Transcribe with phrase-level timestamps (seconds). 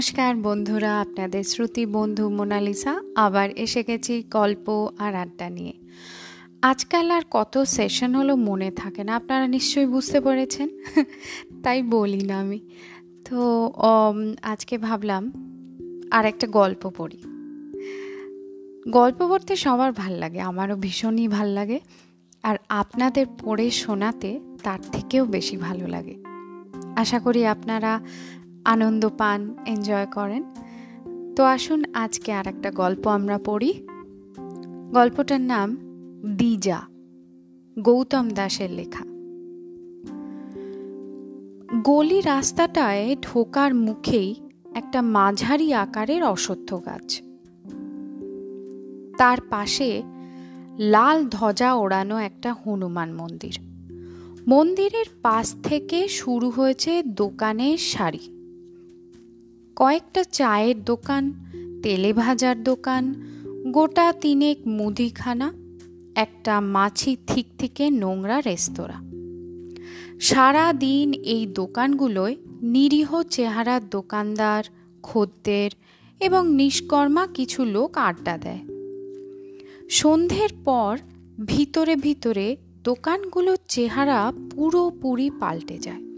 [0.00, 2.92] নমস্কার বন্ধুরা, আপনাদের শ্রুতি বন্ধু মোনালিসা,
[3.24, 4.66] আবার এসে গেছি গল্প
[5.04, 5.74] আর আড্ডা নিয়ে।
[6.70, 10.68] আজকাল আর কত সেশন হলো মনে থাকে না, আপনারা নিশ্চয়ই বুঝতে পেরেছেন,
[11.64, 12.60] তাই বলি না আমি।
[13.26, 13.38] তো
[14.52, 15.24] আজকে ভাবলাম
[16.16, 17.20] আর একটা গল্প পড়ি।
[18.98, 21.78] গল্প পড়তে সবার ভালো লাগে, আমারও ভীষণই ভালো লাগে,
[22.48, 24.30] আর আপনাদের পড়ে শোনাতে
[24.64, 26.16] তার থেকেও বেশি ভালো লাগে।
[27.02, 27.92] আশা করি আপনারা
[28.64, 30.44] আনন্দ পান এনজয় করেন।
[31.36, 33.86] তো আসুন আজকে আর একটা গল্প আমরা পড়ি।
[34.92, 35.76] গল্পটার নাম
[36.36, 36.80] দিজা,
[37.78, 39.04] গৌতম দাসের লেখা।
[41.84, 44.34] গলি রাস্তাটায় ঢোকার মুখেই
[44.74, 47.22] একটা মাঝারি আকারের অশ্বত্থ গাছ।
[49.18, 50.02] তার পাশে
[50.78, 53.58] লাল ধ্বজা ওড়ানো একটা হনুমান মন্দির।
[54.48, 58.39] মন্দিরের পাশ থেকে শুরু হয়েছে দোকানের সারি।
[59.80, 61.32] কয়েকটা চায়ের দোকান,
[61.82, 63.14] তেলে ভাজার দোকান,
[63.72, 65.52] গোটা তিনেক মুদিখানা,
[66.14, 69.02] একটা মাছি থিক থেকে নোংরা রেস্তোরাঁ।
[70.20, 74.64] সারা দিন এই দোকানগুলোয় নিরীহ চেহারার দোকানদার,
[75.02, 75.70] খদ্দের
[76.20, 78.60] এবং নিষ্কর্মা কিছু লোক আড্ডা দেয়।
[79.90, 80.98] সন্ধ্যের পর
[81.46, 86.09] ভিতরে ভিতরে দোকানগুলোর চেহারা পুরোপুরি পাল্টে যায়।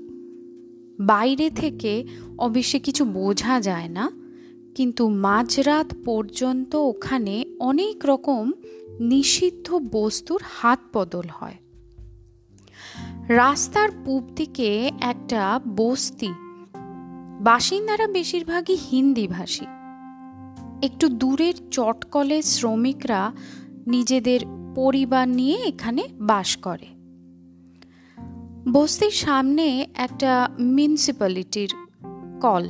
[1.07, 1.93] বাইরে থেকে
[2.39, 4.11] অবশ্যই কিছু বোঝা যায় না,
[4.75, 8.53] কিন্তু মাঝরাত পর্যন্ত ওখানে অনেক রকম
[9.01, 11.59] নিষিদ্ধ বস্তুর হাত বদল হয়।
[13.29, 16.31] রাস্তার পূব দিকে একটা বস্তি,
[17.41, 19.67] বাসিন্দারা বেশিরভাগই হিন্দি ভাষী
[20.83, 23.33] একটু দূরের চটকলে শ্রমিকরা
[23.87, 24.41] নিজেদের
[24.75, 26.89] পরিবার নিয়ে এখানে বাস করে।
[28.69, 31.75] বস্তির সামনে একটা মিউনিসিপ্যালিটির
[32.41, 32.69] কল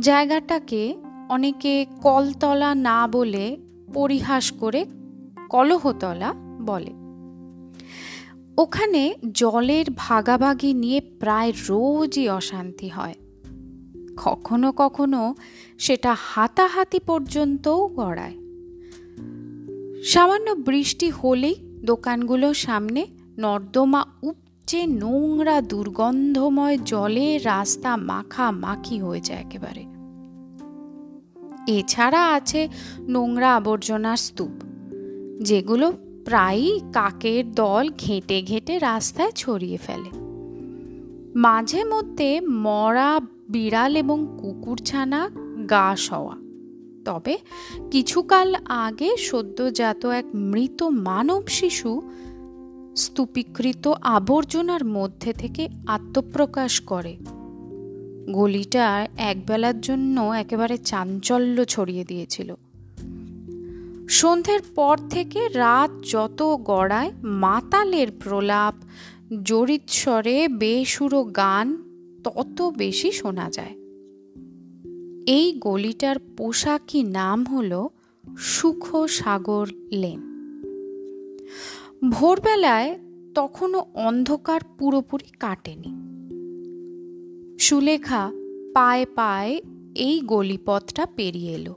[0.00, 0.94] জায়গাটাকে
[1.28, 3.56] অনেকে কলতলা না বলে
[3.94, 4.84] পরিহাস করে
[5.48, 6.34] কলহতলা
[6.66, 6.92] বলে।
[8.58, 13.14] ওখানে জলের ভাগাভাগি নিয়ে প্রায় রোজই অশান্তি হয়।
[14.24, 15.34] কখনো কখনো
[15.78, 18.34] সেটা হাতাহাতি পর্যন্তও গড়ায়।
[20.02, 23.06] সামান্য বৃষ্টি হলেই দোকানগুলোর সামনে
[23.38, 24.06] নর্দমা
[24.64, 29.82] উপচে নোংরা, দুর্গন্ধময় জলে রাস্তা মাখা মাখি হয়ে যায় একেবারে।
[31.72, 32.68] এছাড়া আছে
[33.08, 34.54] নোংরা আবর্জনার স্তূপ,
[35.42, 35.92] যেগুলো
[36.24, 40.10] প্রায়ই কাকের দল ঘেঁটে ঘেঁটে রাস্তায় ছড়িয়ে ফেলে।
[41.38, 45.30] মাঝে মধ্যে মরা বিড়াল এবং কুকুরছানা
[45.70, 46.36] গা সওয়া।
[47.04, 47.34] তবে
[47.90, 52.02] কিছুকাল আগে সদ্যজাত এক মৃত মানব শিশু
[52.96, 57.16] স্তূপীকৃত আবর্জনার মধ্যে থেকে আত্মপ্রকাশ করে।
[58.30, 62.54] গলিটা একবেলার জন্য একেবারে চাঞ্চল্য ছড়িয়ে দিয়েছিল।
[64.08, 68.74] সন্ধ্যের পর থেকে রাত যত গড়ায় মাতালের প্রলাপ
[69.42, 71.76] জরিৎস্বরে বেসুরো গান
[72.24, 73.74] তত বেশি শোনা যায়।
[75.26, 77.88] এই গলিটার পোশাকি নাম হল
[78.38, 80.34] সুখ সাগর লেন।
[82.10, 82.98] ভোরবেলায়
[83.34, 85.94] তখনও অন্ধকার পুরোপুরি কাটেনি।
[87.58, 88.30] সুলেখা
[88.74, 89.62] পায়ে পায়ে
[89.94, 91.74] এই গলিপথটা পেরিয়ে এলো।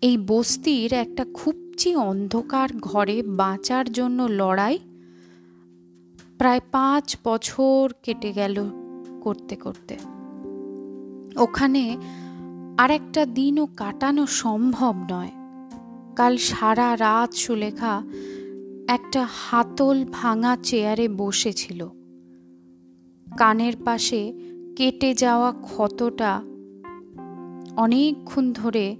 [0.00, 4.78] এই বস্তির একটা খুবচি অন্ধকার ঘরে বাঁচার জন্য লড়াই
[6.38, 8.70] প্রায় পাঁচ বছর কেটে গেল
[9.20, 9.96] করতে করতে।
[11.36, 11.96] ওখানে
[12.78, 15.30] আর একটা দিনও কাটানো সম্ভব নয়।
[16.16, 18.02] কাল সারা রাত সুলেখা
[18.88, 21.88] একটা হাতল ভাঙা চেয়ারে বসেছিল।
[23.38, 24.32] কানের পাশে
[24.76, 26.42] কেটে যাওয়া ক্ষতটা
[27.76, 28.96] অনেকক্ষণ ধরে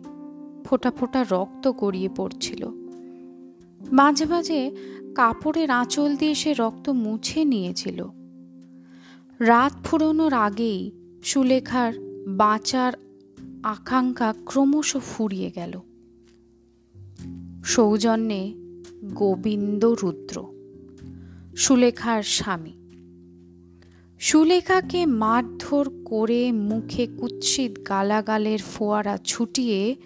[0.64, 2.68] ফোটা ফোটা রক্ত গড়িয়ে পড়ছিল।
[3.92, 4.76] মাঝে মাঝে
[5.14, 8.06] কাপড়ের আঁচল দিয়ে সে রক্ত মুছে নিয়েছিল।
[9.38, 10.92] রাত ফুরোনোর আগেই
[11.24, 11.92] সুলেখার
[12.28, 12.92] বাঁচার
[13.62, 15.80] আকাঙ্ক্ষা ক্রমশ ফুরিয়ে গেল।
[17.64, 18.65] সৌজন্যে
[19.14, 20.44] গোবিন্দ রুদ্র
[21.56, 22.72] সুলেখার স্বামী।
[24.20, 29.96] সুলেখাকে মারধর করে মুখে কুৎসিত গালাগালের ফোয়ারা ছুটিয়ে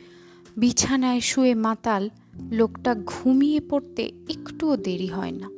[0.57, 2.11] বিছানায় শুয়ে মাতাল
[2.51, 5.51] লোকটা ঘুমিয়ে পড়তে একটুও দেরি হয় না।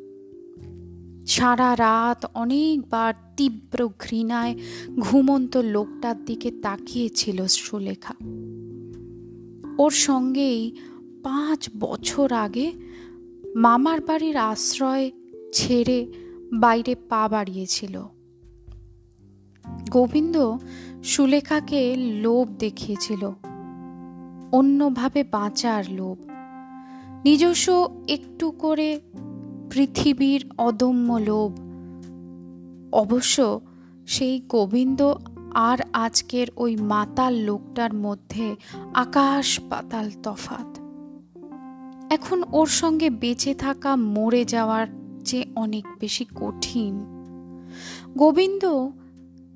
[1.27, 4.55] সারা রাত অনেকবার তীব্র ঘৃণায়
[4.99, 8.15] ঘুমন্ত লোকটার দিকে তাকিয়েছিল সুলেখা।
[9.79, 10.77] ওর সঙ্গেই
[11.23, 12.73] পাঁচ বছর আগে
[13.56, 15.10] মামার বাড়ির আশ্রয়
[15.52, 16.12] ছেড়ে
[16.52, 18.02] বাইরে পা বাড়িয়েছিল।
[19.90, 20.58] গোবিন্দ
[21.04, 23.32] সুলেখাকে লোভ দেখিয়েছিল,
[24.52, 26.19] অন্যভাবে বাঁচার লোভ।
[27.25, 29.00] নিজস্ব একটু করে
[29.70, 31.60] পৃথিবীর অদম্য লোভ।
[32.94, 33.60] অবশ্য
[34.06, 35.12] সেই গোবিন্দ
[35.54, 38.56] আর আজকের ওই মাতাল লোকটার মধ্যে
[38.94, 40.81] আকাশ পাতাল তফাত
[42.12, 44.87] এখন ওর সঙ্গে বেঁচে থাকা মরে যাওয়ার
[45.19, 47.05] যে অনেক বেশি কঠিন।
[48.19, 48.91] গোবিন্দ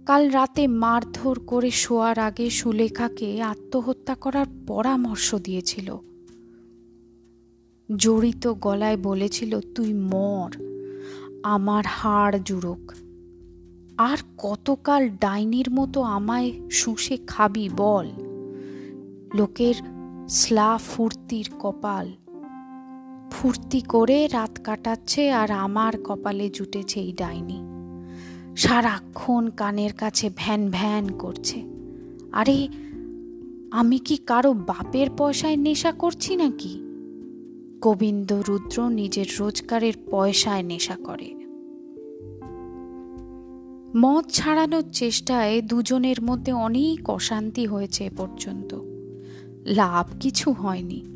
[0.06, 5.96] কাল রাতে মারধর করে শোয়ার আগে সুলেখাকে আত্মহত্যা করার পরামর্শ দিয়েছিল।
[7.96, 10.50] জড়িত গলায় বলেছিল, তুই মর,
[11.42, 12.92] আমার হাড় জুড়োক।
[13.98, 18.08] আর কতকাল ডাইনির মতো আমায় শুষে খাবি বল?
[19.34, 19.74] লোকের
[20.28, 22.12] স্লা ফুর্তির কপাল
[23.30, 27.60] ফুর্তি করে রাত কাটাচ্ছে আর আমার কপালে জুটেছে এই ডাইনি।
[28.56, 31.62] সারাক্ষণ কানের কাছে ভ্যান ভ্যান করছে।
[32.32, 32.68] আরে,
[33.70, 36.80] আমি কি কারও বাপের পয়সায় নেশা করছি নাকি?
[37.80, 41.34] গোবিন্দ রুদ্র নিজের রোজগারের পয়সায় নেশা করে।
[43.96, 48.74] মদ ছাড়ানোর চেষ্টায় দুজনের মধ্যে অনেক অশান্তি হয়েছে এ পর্যন্ত।
[49.66, 51.15] লাভ কিছু হয়নি।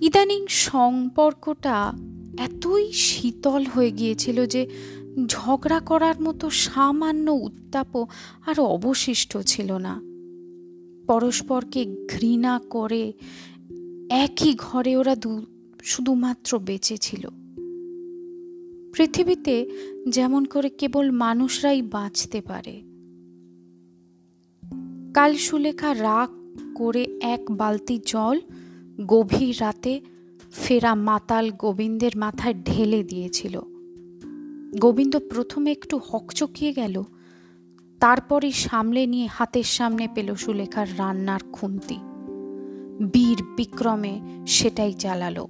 [0.00, 1.92] ইদানিং সম্পর্কটা
[2.38, 4.66] এতই শীতল হয়ে গিয়েছিল যে
[5.26, 8.06] ঝগড়া করার মতো সামান্য উত্তাপও
[8.46, 10.00] আর অবশিষ্ট ছিল না।
[11.06, 13.12] পরস্পরকে ঘৃণা করে
[14.10, 15.42] একই ঘরে ওরা দু,
[15.82, 17.28] শুধুমাত্র বেঁচে ছিল।
[18.92, 19.70] পৃথিবীতে
[20.08, 22.82] যেমন করে কেবল মানুষরাই বাঁচতে পারে।
[25.14, 26.30] কাল সুলেখা রাগ
[26.74, 28.40] করে এক বালতি জল
[29.06, 30.00] গভীর রাতে
[30.52, 33.60] ফেরা মাতাল গোবিন্দের মাথায় ঢেলে দিয়েছিল।
[34.80, 37.02] গোবিন্দ প্রথমে একটু হকচকিয়ে গেল,
[38.00, 41.96] তারপরই সামলে নিয়ে হাতের সামনে পেল সুলেখার রান্নার খুন্তি।
[43.12, 45.48] বীর বিক্রমে সেটাই চালালো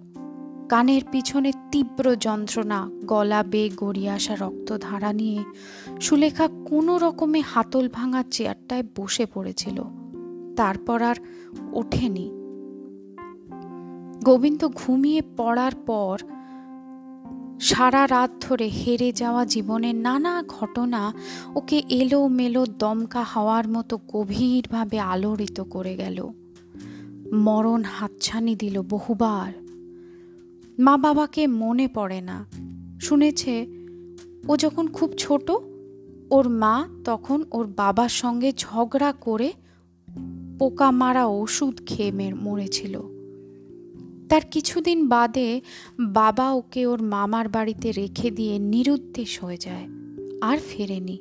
[0.69, 5.45] কানের পিছনে তীব্র যন্ত্রণা, গলা বে গড়িয়ে আসা রক্তধারা নিয়ে
[6.01, 9.83] সুলেখা কোনো রকমে হাতল ভাঙা চেয়ারটায় বসে পড়েছিল।
[10.57, 11.15] তারপর আর
[11.73, 12.40] ওঠেনি।
[14.25, 16.19] গোবিন্দ ঘুমিয়ে পড়ার পর
[17.61, 21.13] সারা রাত ধরে হেরে যাওয়া জীবনের নানা ঘটনা
[21.55, 26.29] ওকে এলো মেলো দমকা হওয়ার মতো গভীরভাবে আলোড়িত করে গেল।
[27.33, 29.53] মরণ হাতছানি দিল বহুবার।
[30.79, 32.47] মা বাবাকে মনে পড়ে না।
[33.01, 33.67] শুনেছে,
[34.49, 35.51] ও যখন খুব ছোট,
[36.31, 39.53] ওর মা তখন ওর বাবার সঙ্গে ঝগড়া করে
[40.59, 43.20] পোকা মারা ওষুধ খেয়ে মরেছিল।
[44.31, 45.61] তার কিছুদিন বাদে
[46.01, 49.87] বাবা ওকে ওর মামার বাড়িতে রেখে দিয়ে নিরুদ্দেশ হয়ে যায়,
[50.41, 51.19] আর ফেরেনি।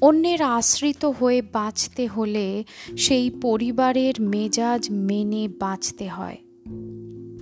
[0.00, 2.64] অন্যের আশ্রিত হয়ে বাঁচতে হলে
[2.96, 6.36] সেই পরিবারের মেজাজ মেনে বাঁচতে হয়।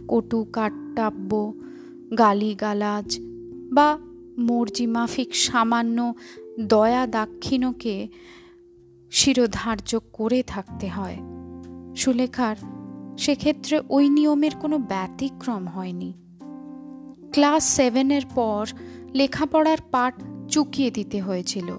[0.09, 1.53] কটু কাট্টাব্য,
[2.19, 3.19] গালিগালাজ
[3.73, 3.99] বা
[4.39, 6.15] মর্জিমাফিক সামান্য
[6.61, 8.09] দয়া দাক্ষিণকে
[9.11, 11.17] শিরোধার্য করে থাকতে হয়।
[11.97, 12.57] সুলেখার
[13.19, 16.13] সেক্ষেত্রে ওই নিয়মের কোনো ব্যতিক্রম হয়নি।
[17.33, 18.67] ক্লাস সেভেনের পর
[19.15, 20.15] লেখাপড়ার পাঠ
[20.49, 21.77] চুকিয়ে দিতে হয়েছিল।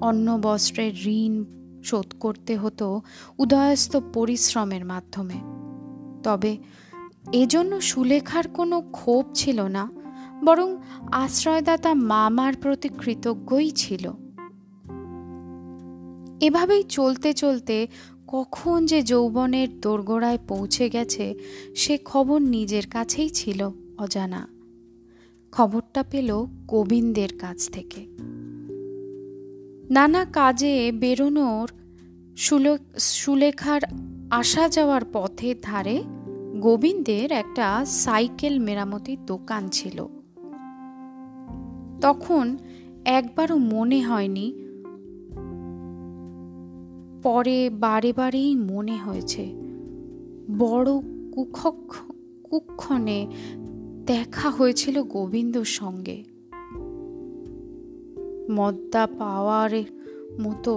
[0.00, 1.44] অন্ন বস্ত্রের ঋণ
[1.84, 3.02] শোধ করতে হতো
[3.38, 5.34] উদয়স্ত পরিশ্রমের মাধ্যমে।
[6.22, 6.56] তবে
[7.32, 9.90] এজন্য সুলেখার কোনো ক্ষোভ ছিল না,
[10.44, 10.76] বরং
[11.12, 14.12] আশ্রয়দাতা মামার প্রতি কৃতজ্ঞই ছিল।
[16.40, 17.88] এভাবেই চলতে চলতে
[18.28, 21.34] কখন যে যৌবনের দোরগোড়ায় পৌঁছে গেছে,
[21.74, 24.48] সে খবর নিজের কাছেই ছিল অজানা।
[25.52, 28.06] খবরটা পেল গোবিন্দের কাছ থেকে।
[29.90, 31.70] নানা কাজে বেরোনোর
[32.98, 33.80] সুলেখার
[34.30, 36.02] আসা যাওয়ার পথের ধারে
[36.60, 40.06] গোবিন্দের একটা সাইকেল মেরামতির দোকান ছিল।
[42.00, 42.56] তখন
[43.04, 44.65] একবারও মনে হয়নি
[47.26, 49.44] পরে বারে বারেই মনে হয়েছে,
[50.58, 50.90] বড়
[51.32, 51.78] কুক্ষক
[52.44, 53.26] কুক্ষণে
[54.06, 56.24] দেখা হয়েছিল গোবিন্দর সঙ্গে।
[58.50, 59.72] মদ্দা পাওয়ার
[60.40, 60.74] মতো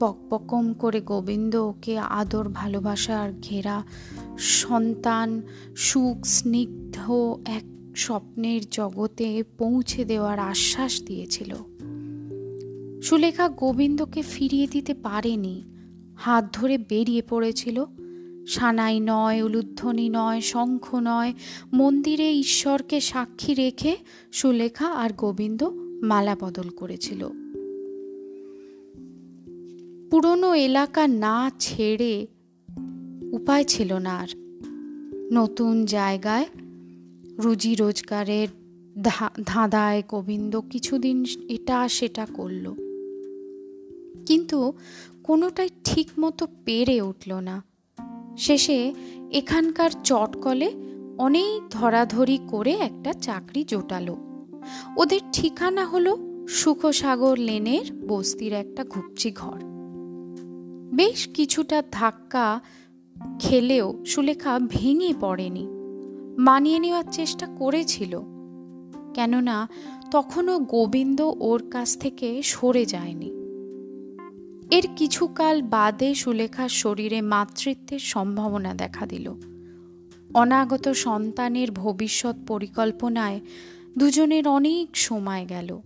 [0.00, 3.82] পকপকম করে গোবিন্দ ওকে আদর ভালোবাসার ঘেরা
[4.38, 5.42] সন্তান,
[5.76, 6.96] সুখ, স্নিগ্ধ
[7.46, 11.54] এক স্বপ্নের জগতে পৌঁছে দেওয়ার আশ্বাস দিয়েছিল।
[13.02, 15.64] সুলেখা গোবিন্দকে ফিরিয়ে দিতে পারেনি।
[16.16, 17.84] হাত ধরে বেরিয়ে পড়েছিল।
[18.46, 21.34] সানাই নয়, উলুধ্বনি নয়, শঙ্খ নয়,
[21.72, 23.96] মন্দিরে ঈশ্বরকে সাক্ষী রেখে
[24.32, 25.62] সুলেখা আর গোবিন্দ
[26.02, 27.28] মালা বদল করেছিল।
[30.10, 32.26] পুরনো এলাকা না ছেড়ে
[33.32, 34.28] উপায় ছিল না আর।
[35.32, 36.46] নতুন জায়গায়
[37.38, 38.48] রুজি রোজগারের
[39.44, 42.85] ধাঁধায় গোবিন্দ কিছুদিন এটা সেটা করল।
[44.26, 44.72] কিন্তু
[45.24, 47.62] কোনোটাই ঠিক মতো পেরে উঠল না।
[48.38, 48.94] শেষে
[49.30, 50.72] এখানকার চটকলে
[51.18, 54.16] অনেক ধরাধরি করে একটা চাকরি জোটালো।
[54.96, 56.16] ওদের ঠিকানা হলো
[56.48, 59.60] সুখসাগর লেনের বস্তির একটা ঘুপচি ঘর।
[60.94, 62.60] বেশ কিছুটা ধাক্কা
[63.38, 65.66] খেলেও সুলেখা ভেঙে পড়েনি।
[66.38, 68.20] মানিয়ে নেওয়ার চেষ্টা করেছিল।
[69.14, 69.68] কেননা
[70.10, 73.45] তখনও গোবিন্দ ওর কাছ থেকে সরে যায়নি।
[74.70, 79.34] এর কিছুকাল বাদে সুলেখার শরীরে মাতৃত্বের সম্ভাবনা দেখা দিল।
[80.34, 83.40] অনাগত সন্তানের ভবিষ্যৎ পরিকল্পনায়
[83.98, 85.80] দুজনের অনেক সময় গেল।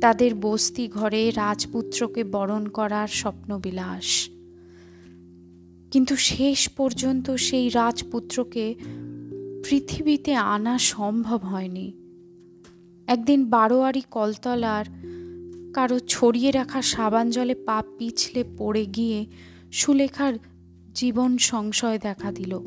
[0.00, 4.28] তাদের বস্তি ঘরে রাজপুত্রকে বরণ করার স্বপ্নবিলাস।
[5.90, 8.74] কিন্তু শেষ পর্যন্ত সেই রাজপুত্রকে
[9.64, 11.92] পৃথিবীতে আনা সম্ভব হয়নি।
[13.06, 14.84] একদিন বারোয়ারি কলতলার
[15.74, 19.26] কারও ছড়িয়ে রাখা সাবান জলে পা পিছলে পড়ে গিয়ে
[19.72, 20.34] সুলেখার
[20.94, 22.60] জীবন সংশয় দেখা দিল।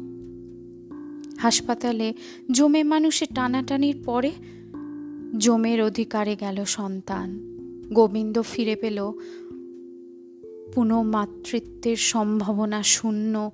[1.37, 2.13] হাসপাতালে
[2.51, 4.31] জমে মানুষে টানাটানির পরে
[5.37, 7.57] জমের অধিকারে গেল সন্তান।
[7.93, 9.11] গোবিন্দ ফিরে পেল।
[10.73, 13.51] পুনঃমাতৃত্বের সম্ভাবনা শূন্য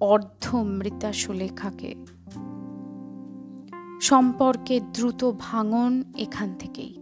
[0.00, 1.94] অর্ধ মৃতা সুলেখাকে।
[4.00, 6.99] সম্পর্কে দ্রুত ভাঙন এখান থেকেই।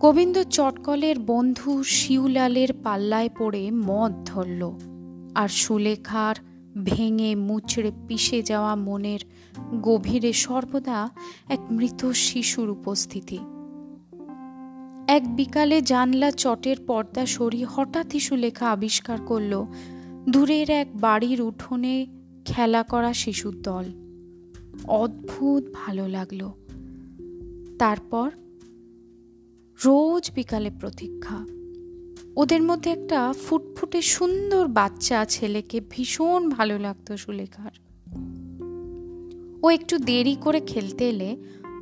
[0.00, 4.72] গোবিন্দ চটকলের বন্ধু শিউলালের পাল্লায় পড়ে মদ ধরল,
[5.34, 6.36] আর সুলেখার
[6.84, 9.20] ভেঙে মুচড়ে পিষে যাওয়া মনের
[9.82, 11.10] গভীরে সর্বদা
[11.48, 13.38] এক মৃত শিশুর উপস্থিতি।
[15.08, 19.66] এক বিকালে জানলা চটের পর্দা সরিয়ে হঠাৎই সুলেখা আবিষ্কার করল,
[20.30, 22.06] দূরের এক বাড়ির উঠোনে
[22.44, 23.84] খেলা করা শিশুর দল।
[24.88, 26.50] অদ্ভুত ভালো লাগল।
[27.78, 28.30] তারপর
[29.86, 31.46] রোজ বিকালে প্রতীক্ষা।
[32.36, 37.70] ওদের মধ্যে একটা ফুটফুটে সুন্দর বাচ্চা ছেলেকে ভীষণ ভালো লাগতো সুলেখার।
[39.62, 41.36] ও একটু দেরি করে খেলতে এলে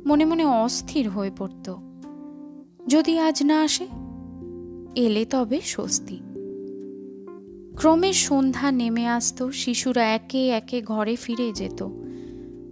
[0.05, 1.75] মনে মনে অস্থির হয়ে পড়ত।
[2.87, 3.87] যদি আজ না আসে,
[4.95, 6.19] এলে তবে স্বস্তি।
[7.77, 11.87] ক্রমে সন্ধ্যা নেমে আসতো, শিশুরা একে একে ঘরে ফিরে যেত।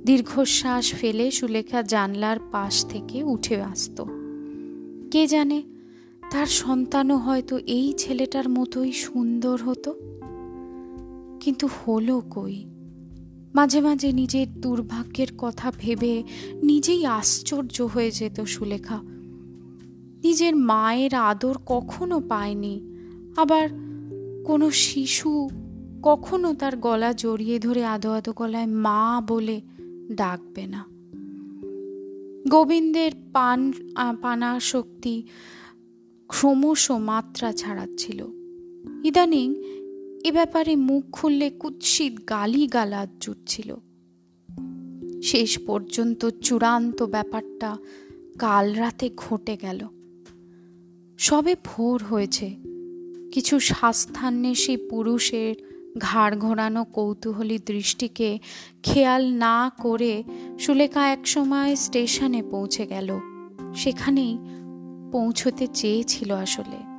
[0.06, 4.17] দীর্ঘশ্বাস ফেলে সুলেখা জানলার পাশ থেকে উঠে আসত।
[5.12, 5.64] কে জানে,
[6.32, 9.94] তার সন্তানও হয়তো এই ছেলেটার মতোই সুন্দর হতো।
[11.40, 12.66] কিন্তু হলো কই?
[13.56, 16.24] মাঝে মাঝে নিজের দুর্ভাগ্যের কথা ভেবে
[16.64, 19.00] নিজেই আশ্চর্য হয়ে যেত সুলেখা।
[20.24, 22.82] নিজের মায়ের আদর কখনো পায়নি,
[23.38, 23.70] আবার
[24.46, 25.50] কোনো শিশু
[26.04, 29.62] কখনো তার গলা জড়িয়ে ধরে আদো আদো গলায় মা বলে
[30.12, 30.97] ডাকবে না।
[32.50, 33.74] গোবিন্দের পান
[34.22, 35.24] পানা শক্তি
[36.28, 38.28] ক্রমশ মাত্রা ছাড়াচ্ছিল।
[39.04, 39.56] ইদানিং
[40.24, 43.76] এ ব্যাপারে মুখ খুললে কুৎসিত গালি গালাজ জুটছিল।
[45.24, 47.78] শেষ পর্যন্ত চূড়ান্ত ব্যাপারটা
[48.40, 49.88] কাল রাতে ঘটে গেল।
[51.18, 52.56] সবে ভোর হয়েছে।
[53.32, 55.67] কিছু স্বাস্থান্বেষী পুরুষের
[55.98, 58.40] ঘাড় ঘোরানো কৌতূহলী দৃষ্টিকে
[58.84, 60.24] খেয়াল না করে
[60.60, 63.20] সুলেখা একসময় স্টেশনে পৌঁছে গেল।
[63.76, 64.38] সেখানেই
[65.12, 66.98] পৌঁছতে চেয়েছিল আসলে।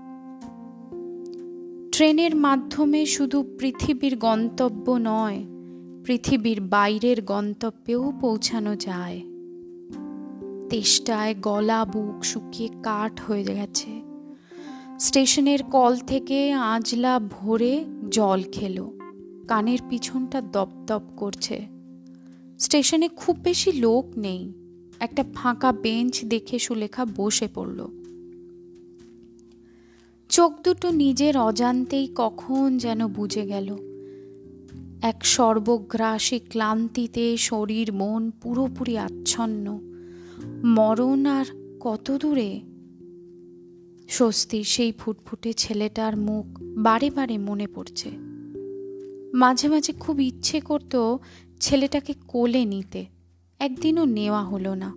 [1.93, 5.45] ট্রেনের মাধ্যমে শুধু পৃথিবীর গন্তব্য নয়,
[6.05, 9.23] পৃথিবীর বাইরের গন্তব্যেও পৌঁছানো যায়।
[10.71, 14.03] তেষ্টায় গলা বুক শুকিয়ে কাঠ হয়ে গেছে।
[14.99, 18.99] স্টেশনের কল থেকে আঁজলা ভরে জল খেলো।
[19.49, 21.67] কানের পিছনটা দপদপ করছে।
[22.59, 24.53] স্টেশনে খুব বেশি লোক নেই।
[25.01, 27.89] একটা ফাঁকা বেঞ্চ দেখে সুলেখা বসে পড়ল।
[30.29, 33.77] চোখ দুটো নিজের অজান্তেই কখন যেন বুঝে গেল।
[35.03, 39.81] এক সর্বগ্রাসী ক্লান্তিতে শরীর মন পুরোপুরি আচ্ছন্ন।
[40.65, 41.45] মরণ আর
[41.81, 42.61] কত দূরে?
[44.09, 48.11] স্বস্তির সেই ফুটফুটে ছেলেটার মুখ বারে বারে মনে পড়ছে।
[49.35, 51.17] মাঝে মাঝে খুব ইচ্ছে করত
[51.61, 53.07] ছেলেটাকে কোলে নিতে
[53.59, 54.95] একদিনও নেওয়া হলো না।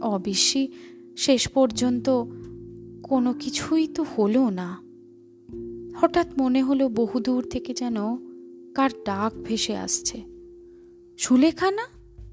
[0.00, 0.68] অবশ্যই
[1.16, 2.10] শেষ পর্যন্ত
[3.02, 4.80] কোনো কিছুই তো হলো না।
[6.00, 7.96] হঠাৎ মনে হলো বহুদূর থেকে যেন
[8.74, 10.22] কার ডাক ভেসে আসছে।
[11.18, 11.84] সুলেখা না?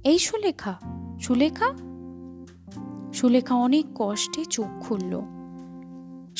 [0.03, 0.79] এই সুলেখা?
[1.21, 1.73] সুলেখা?
[3.13, 5.40] সুলেখা অনেক কষ্টে চোখ খুলল।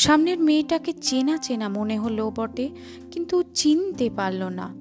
[0.01, 2.70] সামনের মেয়েটাকে চেনা চেনা মনে হলো বটে,
[3.12, 4.75] কিন্তু চিনতে পারল না।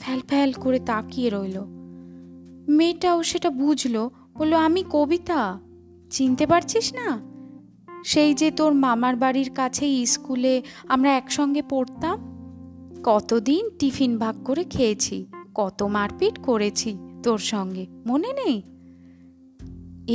[0.00, 1.60] ফ্যাল ফ্যাল করে তাকিয়ে রইল।
[2.68, 5.60] মেয়েটাও সেটা বুঝলো, বলল, আমি কবিতা,
[6.10, 7.20] চিনতে পারছিস না?
[8.04, 12.18] সেই যে তোর মামার বাড়ির কাছেই স্কুলে আমরা একসঙ্গে পড়তাম?
[13.04, 18.62] কতদিন টিফিন ভাগ করে খেয়েছি, কত মারপিট করেছি তোর সঙ্গে, মনে নেই?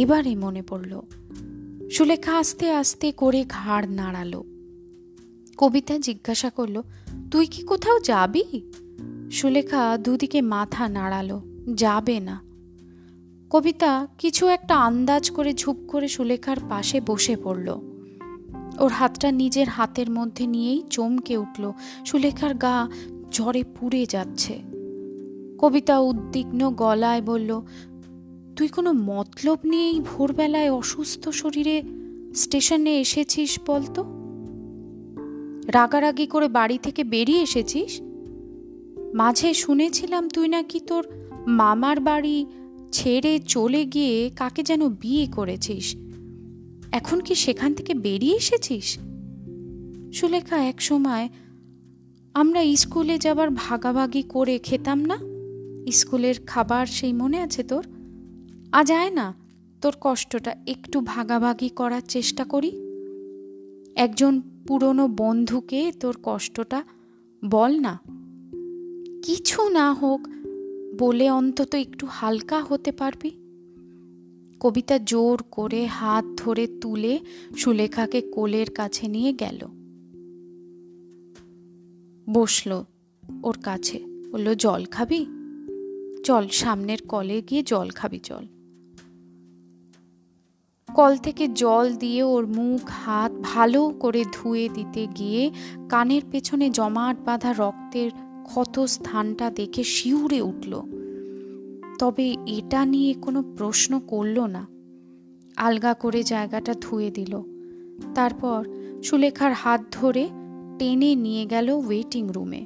[0.02, 1.02] এবারে মনে পড়ল
[1.92, 4.44] সুলেখা আস্তে আস্তে করে ঘাড় নাড়ালো।
[5.58, 6.82] কবিতা জিজ্ঞাসা করল,
[7.32, 8.44] তুই কি কোথাও যাবি?
[9.32, 11.42] সুলেখা দুদিকে মাথা নাড়ালো,
[11.76, 12.42] যাবে না।
[13.50, 17.70] কবিতা কিছু একটা আন্দাজ করে ঝুপ করে সুলেখার পাশে বসে পড়ল।
[18.80, 21.72] ওর হাতটা নিজের হাতের মধ্যে নিয়েই চমকে উঠল।
[22.06, 22.88] সুলেখার গা
[23.32, 24.60] জ্বরে পুড়ে যাচ্ছে।
[25.60, 27.62] কবিতা উদ্বিগ্ন গলায় বলল
[28.58, 31.84] তুই কোনো মতলব নিয়েই ভোরবেলায় অসুস্থ শরীরে
[32.36, 34.04] স্টেশনে এসেছিস বলতো?
[35.68, 38.02] রাগারাগি করে বাড়ি থেকে বেরিয়ে এসেছিস?
[39.14, 41.08] মাঝে শুনেছিলাম তুই নাকি তোর
[41.48, 42.46] মামার বাড়ি
[42.92, 45.96] ছেড়ে চলে গিয়ে কাকে যেন বিয়ে করেছিস।
[46.92, 48.98] এখন কি সেখান থেকে বেরিয়ে এসেছিস?
[50.14, 51.30] সুলেখা এক সময়,
[52.34, 55.18] আমরা স্কুলে যাবার ভাগাভাগি করে খেতাম না?
[55.92, 57.97] স্কুলের খাবার সেই মনে আছে তোর?
[58.72, 59.34] আজ আয় না,
[59.82, 62.72] তোর কষ্টটা একটু ভাগাভাগি করার চেষ্টা করি।
[63.96, 66.84] একজন পুরনো বন্ধুকে তোর কষ্টটা
[67.46, 68.00] বল না।
[69.24, 70.28] কিছু না হোক,
[71.00, 73.32] বলে অন্তত একটু হালকা হতে পারবি।
[74.60, 77.20] কবিতা জোর করে হাত ধরে তুলে
[77.58, 79.68] সুলেখাকে কোলের কাছে নিয়ে গেল।
[82.34, 82.84] বসল
[83.44, 84.00] ওর কাছে,
[84.32, 85.26] বলল, জল খাবি?
[86.24, 88.48] চল, সামনের কলে গিয়ে জল খাবি, চল।
[90.98, 95.52] কল থেকে জল দিয়ে ওর মুখ, হাত ভালো করে ধুয়ে দিতে গিয়ে
[95.90, 98.12] কানের পেছনে জমাট বাঁধা রক্তের
[98.44, 100.82] ক্ষত স্থানটা দেখে শিউরে উঠল।
[102.00, 104.68] তবে এটা নিয়ে কোনো প্রশ্ন করল না।
[105.56, 107.42] আলগা করে জায়গাটা ধুয়ে দিল।
[108.16, 108.68] তারপর
[109.04, 110.30] সুলেখার হাত ধরে
[110.80, 112.66] টেনে নিয়ে গেল ওয়েটিং রুমে।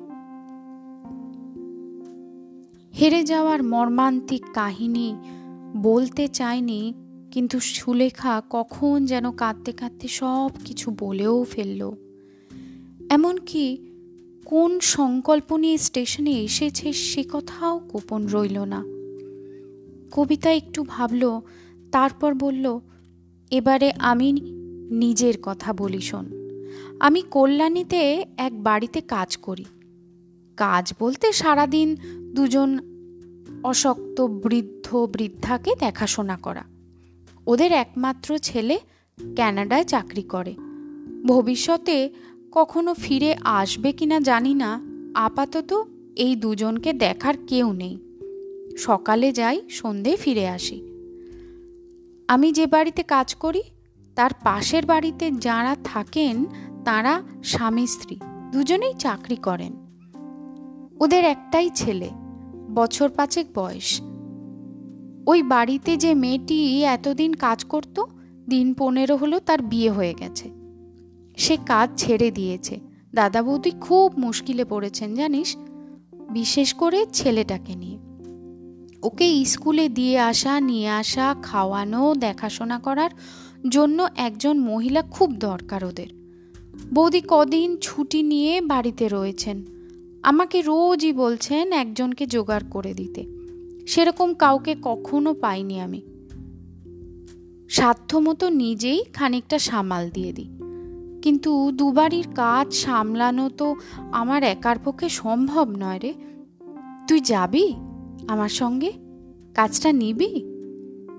[2.99, 5.15] হেরে যাওয়ার মর্মান্তিক কাহিনী
[5.77, 6.93] বলতে চায়নি
[7.31, 11.91] কিন্তু সুলেখা কখন যেন কাঁদতে কাঁদতে সব কিছু বলেও ফেলল।
[13.09, 13.77] এমনকি
[14.45, 18.83] কোন সংকল্প নিয়ে স্টেশনে এসেছে সে কথাও গোপন রইল না।
[20.11, 21.41] কবিতা একটু ভাবল,
[21.91, 22.79] তারপর বলল,
[23.51, 24.41] এবারে আমি
[24.91, 26.31] নিজের কথা বলি শোন।
[26.99, 29.65] আমি কল্যাণীতে এক বাড়িতে কাজ করি।
[30.57, 31.95] কাজ বলতে সারাদিন
[32.35, 32.79] দুজন
[33.63, 36.70] অশক্ত বৃদ্ধ বৃদ্ধাকে দেখাশোনা করা।
[37.47, 38.79] ওদের একমাত্র ছেলে
[39.35, 40.55] ক্যানাডায় চাকরি করে।
[41.25, 42.09] ভবিষ্যতে
[42.51, 44.81] কখনো ফিরে আসবে কিনা জানি না,
[45.15, 45.83] আপাতত
[46.15, 47.97] এই দুজনকে দেখার কেউ নেই।
[48.77, 50.81] সকালে যাই, সন্ধে ফিরে আসি।
[52.27, 53.61] আমি যে বাড়িতে কাজ করি,
[54.15, 56.45] তার পাশের বাড়িতে যারা থাকেন,
[56.85, 58.19] তারা স্বামী স্ত্রী,
[58.51, 59.73] দুজনেই চাকরি করেন।
[60.99, 62.09] ওদের একটাই ছেলে,
[62.73, 64.01] বছর পাঁচেক বয়স।
[65.25, 68.03] ওই বাড়িতে যে মেয়েটি এতদিন কাজ করত,
[68.49, 70.49] দিন পনেরো হলো তার বিয়ে হয়ে গেছে।
[71.37, 72.79] সে কাজ ছেড়ে দিয়েছে।
[73.13, 75.55] দাদা বৌদি খুব মুশকিলে পড়েছেন, জানিস?
[76.29, 77.97] বিশেষ করে ছেলেটাকে নিয়ে।
[79.03, 83.09] ওকে স্কুলে দিয়ে আসা, নিয়ে আসা, খাওয়ানো, দেখাশোনা করার
[83.69, 86.07] জন্য একজন মহিলা খুব দরকার ওদের।
[86.93, 89.65] বৌদি কদিন ছুটি নিয়ে বাড়িতে রয়েছেন।
[90.23, 93.40] আমাকে রোজই বলছেন একজনকে জোগাড় করে দিতে।
[93.87, 96.01] সেরকম কাউকে কখনো পাইনি আমি।
[97.69, 100.49] সাধ্যমতো নিজেই খানিকটা সামাল দিয়ে দিই।
[101.21, 103.75] কিন্তু দুবারির কাজ সামলানো তো
[104.11, 106.13] আমার একার পক্ষে সম্ভব নয় রে।
[107.07, 107.73] তুই যাবি
[108.27, 108.91] আমার সঙ্গে?
[109.53, 110.43] কাজটা নিবি?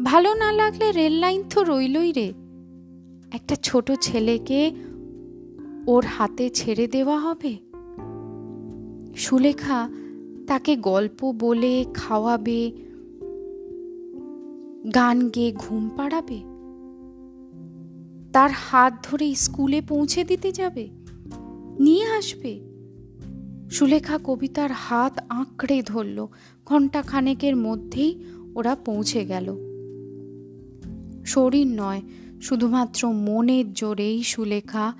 [0.04, 2.32] ভালো না লাগলে রেল লাইন তো রইলই রে।
[3.32, 4.70] একটা ছোট ছেলেকে
[5.86, 7.56] ওর হাতে ছেড়ে দেওয়া হবে?
[9.16, 9.88] সুলেখা
[10.46, 12.72] তাকে গল্প বলে, খাওয়াবে,
[14.94, 16.40] গান গেয়ে ঘুম পাড়াবে?
[18.32, 20.88] তার হাত ধরে স্কুলে পৌঁছে দিতে যাবে?
[21.80, 22.60] নিয়ে আসবে?
[23.70, 26.26] সুলেখা কবিতার হাত আঁকড়ে ধরল।
[26.66, 28.24] ঘণ্টা খানেকের মধ্যেই
[28.54, 29.56] ওরা পৌঁছে গেল।
[31.24, 32.02] শরীর নয়,
[32.42, 34.92] শুধুমাত্র মনের জোরেই সুলেখা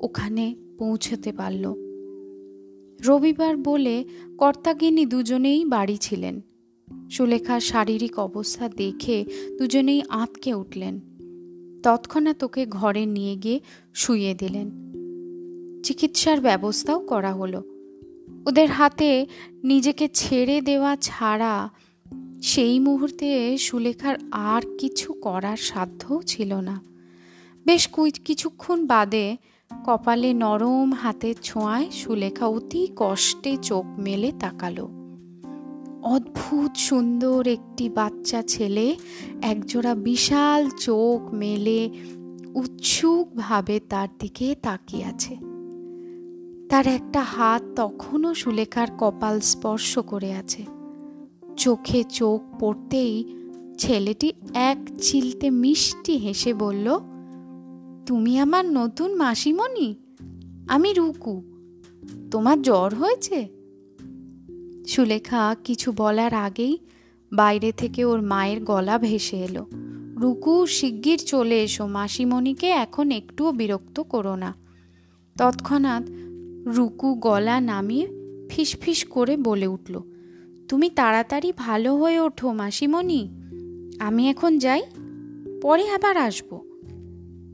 [0.00, 1.89] ওখানে পৌঁছতে পারল।
[3.06, 4.04] রবিবার বলে
[4.38, 6.40] কর্তাগিনী দুজনেই বাড়ি ছিলেন।
[7.10, 9.24] সুলেখার শারীরিক অবস্থা দেখে
[9.58, 11.00] দুজনেই আঁতকে উঠলেন।
[11.82, 13.60] তৎক্ষণাৎ ওকে ঘরে নিয়ে গিয়ে
[13.94, 14.70] শুইয়ে দিলেন।
[15.82, 17.62] চিকিৎসার ব্যবস্থাও করা হলো।
[18.46, 19.26] ওদের হাতে
[19.64, 21.70] নিজেকে ছেড়ে দেওয়া ছাড়া
[22.42, 26.80] সেই মুহূর্তে সুলেখার আর কিছু করার সাধ্যও ছিল না।
[27.66, 27.88] বেশ
[28.24, 29.36] কিছুক্ষণ বাদে
[29.70, 34.88] কপালে নরম হাতের ছোঁয়ায় সুলেখা অতি কষ্টে চোখ মেলে তাকালো।
[36.02, 38.96] অদ্ভুত সুন্দর একটি বাচ্চা ছেলে,
[39.42, 41.90] একজোড়া বিশাল চোখ মেলে
[42.54, 45.36] উৎসুকভাবে তার দিকে তাকিয়ে আছে
[46.68, 50.64] তার একটা হাত তখনও সুলেখার কপাল স্পর্শ করে আছে।
[51.56, 53.24] চোখে চোখ পড়তেই
[53.78, 56.98] ছেলেটি এক চিলতে মিষ্টি হেসে বলল
[58.06, 59.94] তুমি আমার নতুন মাসিমণি?
[60.68, 61.42] আমি রুকু।
[62.30, 63.48] তোমার জ্বর হয়েছে?
[64.86, 66.78] সুলেখা কিছু বলার আগেই
[67.32, 69.66] বাইরে থেকে ওর মায়ের গলা ভেসে এলো।
[70.16, 74.54] রুকু, শিগগির চলে এসো, মাসিমণিকে এখন একটুও বিরক্ত করো না।
[75.38, 76.02] তৎক্ষণাৎ
[76.66, 78.06] রুকু গলা নামিয়ে
[78.50, 80.00] ফিসফিস করে বলে উঠল,
[80.68, 83.30] তুমি তাড়াতাড়ি ভালো হয়ে ওঠো, মাসিমণি।
[84.00, 84.82] আমি এখন যাই,
[85.62, 86.69] পরে আবার আসব।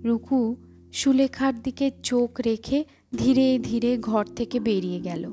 [0.06, 0.56] রুকু
[0.92, 2.84] সুলেখার দিকে চোখ রেখে
[3.18, 5.32] ধীরে ধীরে ঘর থেকে বেরিয়ে গেল।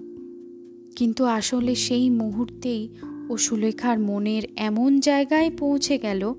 [0.96, 2.90] কিন্তু আসলে সেই মুহূর্তেই
[3.30, 6.34] ও সুলেখার মনের এমন জায়গায় পৌঁছে গেল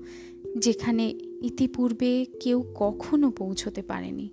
[0.57, 4.29] যেখানে ইতিপূর্বে কেউ কখনো পৌঁছতে পারেনি।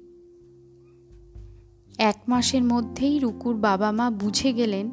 [1.98, 4.90] এক মাসের মধ্যেই রুকুর বাবা মা বুঝে গেলেন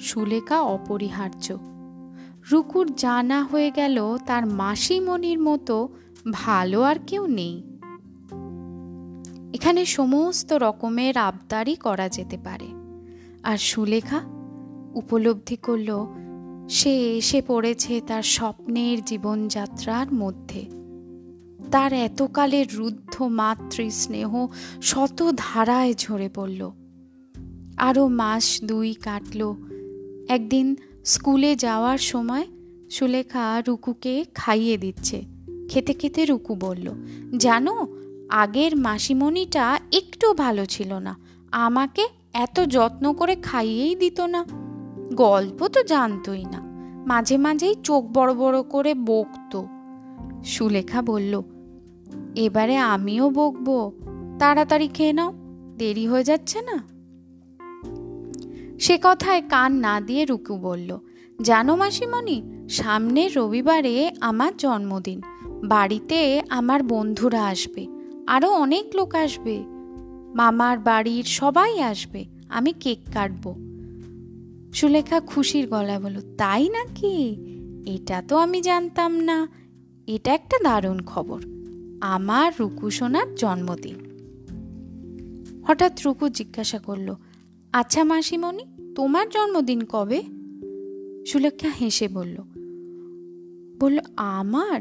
[0.00, 1.58] সুলেখা অপরিহার্য।
[2.52, 5.88] রুকুর জানা হয়ে গেল তার মাসিমণির মতো
[6.32, 7.77] ভালো আর কেউ নেই।
[9.54, 12.66] এখানে সমস্ত রকমের আবদারই করা যেতে পারে।
[13.42, 14.20] আর সুলেখা
[14.94, 16.06] উপলব্ধি করল,
[16.68, 20.66] সে এসে পড়েছে তার স্বপ্নের জীবনযাত্রার মধ্যে।
[21.70, 24.46] তার এতকালের রুদ্ধ মাতৃ স্নেহ
[24.82, 26.70] শত ধারায় ঝরে পড়ল।
[27.76, 29.54] আরও মাস দুই কাটল।
[30.28, 32.46] একদিন স্কুলে যাওয়ার সময়
[32.90, 35.22] সুলেখা রুকুকে খাইয়ে দিচ্ছে।
[35.68, 36.92] খেতে খেতে রুকু বলল,
[37.38, 37.97] জানো
[38.28, 41.16] আগের মাসিমণিটা একটু ভালো ছিল না।
[41.52, 44.44] আমাকে এত যত্ন করে খাইয়েই দিত না।
[45.14, 46.62] গল্প তো জানতই না।
[47.06, 49.66] মাঝে মাঝেই চোখ বড় বড় করে বকতো।
[50.44, 51.42] সুলেখা বলল,
[52.36, 53.92] এবারে আমিও বকবো।
[54.38, 55.32] তাড়াতাড়ি খেয়ে নাও,
[55.78, 56.76] দেরি হয়ে যাচ্ছে না?
[58.80, 60.98] সে কথায় কান না দিয়ে রুকু বলল,
[61.42, 65.22] জানো মাসিমণি সামনের রবিবারে আমার জন্মদিন।
[65.64, 67.97] বাড়িতে আমার বন্ধুরা আসবে।
[68.28, 69.62] আরও অনেক লোক আসবে।
[70.34, 73.54] মামার বাড়ির সবাই আসবে। আমি কেক কাটব।
[74.74, 77.36] সুলেখা খুশির গলায় বলো তাই নাকি?
[77.86, 79.48] এটা তো আমি জানতাম না।
[80.06, 81.42] এটা একটা দারুণ খবর।
[82.00, 83.94] আমার রুকু সোনার জন্মদিন।
[85.66, 87.14] হঠাৎ রুকু জিজ্ঞাসা করল
[87.72, 90.22] আচ্ছা মাসিমণি, তোমার জন্মদিন কবে?
[91.26, 92.36] সুলেখা হেসে বলল
[93.80, 94.80] বলল, আমার?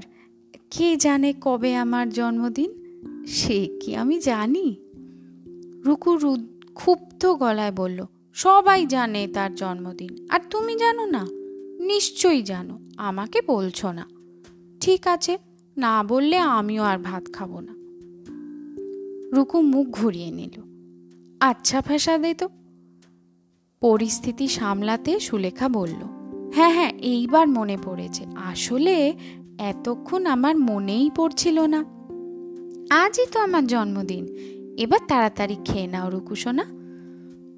[0.71, 2.86] কে জানে কবে আমার জন্মদিন?
[3.27, 4.67] সে কি আমি জানি?
[5.85, 6.11] রুকু
[6.73, 7.99] ক্ষুব্ধ গলায় বলল,
[8.33, 11.23] সবাই জানে তার জন্মদিন, আর তুমি জানো না?
[11.79, 14.05] নিশ্চয়ই জানো, আমাকে বলছো না।
[14.81, 15.33] ঠিক আছে,
[15.77, 17.73] না বললে আমিও আর ভাত খাব না।
[19.35, 20.55] রুকু মুখ ঘুরিয়ে নিল
[21.41, 22.47] আচ্ছা ফেসা দে তো।
[23.81, 26.01] পরিস্থিতি সামলাতে সুলেখা বলল
[26.55, 28.95] হ্যাঁ হ্যাঁ এইবার মনে পড়েছে, আসলে
[29.71, 31.81] এতক্ষণ আমার মনেই পড়ছিল না।
[32.89, 34.27] আজই তো আমার জন্মদিন।
[34.77, 36.65] এবার তাড়াতাড়ি খেয়ে নাও, রুকু সোনা।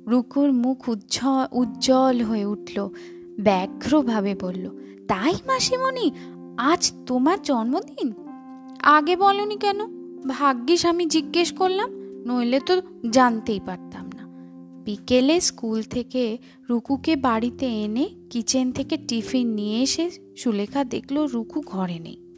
[0.08, 2.90] রুকুর মুখ উজ্জ্বল উজ্জ্বল হয়ে উঠল,
[3.40, 4.70] ব্যগ্রভাবে বলল,
[5.08, 6.12] তাই মাসিমণি,
[6.58, 8.14] আজ তোমার জন্মদিন?
[8.84, 9.86] আগে বলনি কেন?
[10.28, 11.90] ভাগ্যিস আমি জিজ্ঞেস করলাম,
[12.28, 14.24] নইলে তো জানতেই পারতাম না।
[14.84, 16.38] বিকেলে স্কুল থেকে
[16.70, 22.29] রুকুকে বাড়িতে এনে কিচেন থেকে টিফিন নিয়ে এসে সুলেখা দেখল রুকু ঘরে নেই।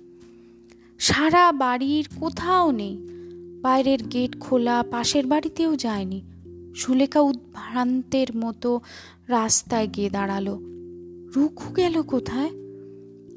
[1.01, 2.97] সারা বাড়ির কোথাও নেই।
[3.61, 6.21] বাইরের গেট খোলা, পাশের বাড়িতেও যায়নি।
[6.75, 8.81] সুলেখা উদ্ভ্রান্তের মতো
[9.27, 10.57] রাস্তায় গিয়ে দাঁড়াল।
[11.35, 12.49] রুখু গেল কোথায়?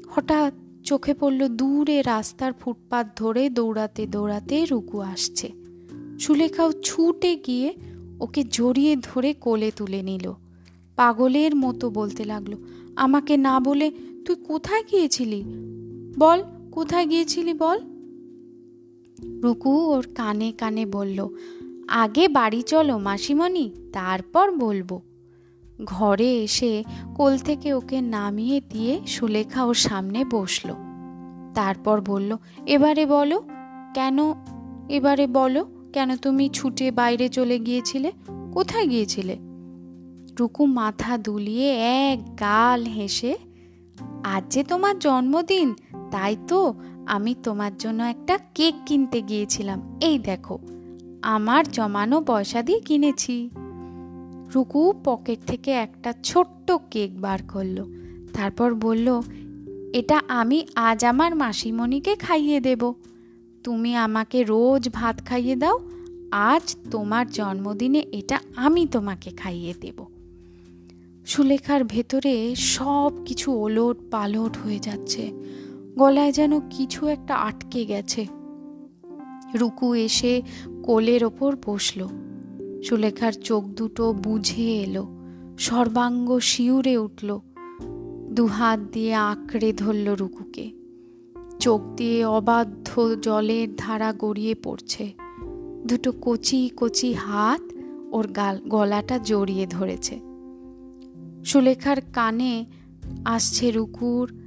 [0.09, 5.51] হঠাৎ চোখে পড়ল দূরে রাস্তার ফুটপাত ধরে দৌড়াতে দৌড়াতে রুকু আসছে।
[6.19, 7.73] সুলেখাও ছুটে গিয়ে
[8.19, 10.33] ওকে জড়িয়ে ধরে কোলে তুলে নিল।
[10.95, 12.55] পাগলের মতো বলতে লাগল,
[12.95, 13.91] আমাকে না বলে
[14.25, 15.43] তুই কোথায় গিয়েছিলি?
[16.19, 16.43] বল
[16.75, 17.79] কোথায় গিয়েছিলি বল?
[19.43, 21.29] রুকু ওর কানে কানে বলল,
[21.87, 24.99] আগে বাড়ি চলো মাসিমণি, তারপর বলব।
[25.85, 26.83] ঘরে এসে
[27.15, 30.69] কোল থেকে ওকে নামিয়ে দিয়ে সুলেখা ওর সামনে বসল।
[31.53, 33.43] তারপর বলল, এবারে বলো,
[33.93, 34.17] কেন,
[34.89, 38.11] এবারে বলো, কেন তুমি ছুটে বাইরে চলে গিয়েছিলে?
[38.53, 39.37] কোথায় গিয়েছিলে?
[40.39, 41.69] রুকু মাথা দুলিয়ে
[42.11, 43.35] এক গাল হেসে,
[44.23, 45.75] আজ যে তোমার জন্মদিন
[46.15, 46.73] তাই তো
[47.05, 50.59] আমি তোমার জন্য একটা কেক কিনতে গিয়েছিলাম। এই দেখো,
[51.21, 53.49] আমার জমানো পয়সা দিয়ে কিনেছি।
[54.55, 57.77] রুকু পকেট থেকে একটা ছোট্ট কেক বার করল,
[58.33, 59.07] তারপর বলল,
[59.93, 62.93] এটা আমি আজ আমার মাসিমণিকে খাইয়ে দেব।
[63.63, 65.77] তুমি আমাকে রোজ ভাত খাইয়ে দাও,
[66.31, 69.97] আজ তোমার জন্মদিনে এটা আমি তোমাকে খাইয়ে দেব।
[71.25, 75.23] সুলেখার ভেতরে সব কিছু ওলট পালট হয়ে যাচ্ছে।
[75.97, 78.27] গলায় যেন কিছু একটা আটকে গেছে।
[79.55, 80.41] রুকু এসে
[80.83, 82.07] কোলের ওপর বসল।
[82.83, 85.07] সুলেখার চোখ দুটো বুঝে এলো,
[85.57, 87.39] সর্বাঙ্গ শিউরে উঠল।
[88.31, 90.71] দুহাত দিয়ে আঁকড়ে ধরল রুকুকে।
[91.59, 95.13] চোখ দিয়ে অবাধ্য জলের ধারা গড়িয়ে পড়ছে।
[95.87, 97.73] দুটো কচি কচি হাত
[98.11, 100.19] ওর গাল, গলাটা জড়িয়ে ধরেছে।
[101.45, 102.65] সুলেখার কানে
[103.25, 104.44] আসছে রুকুর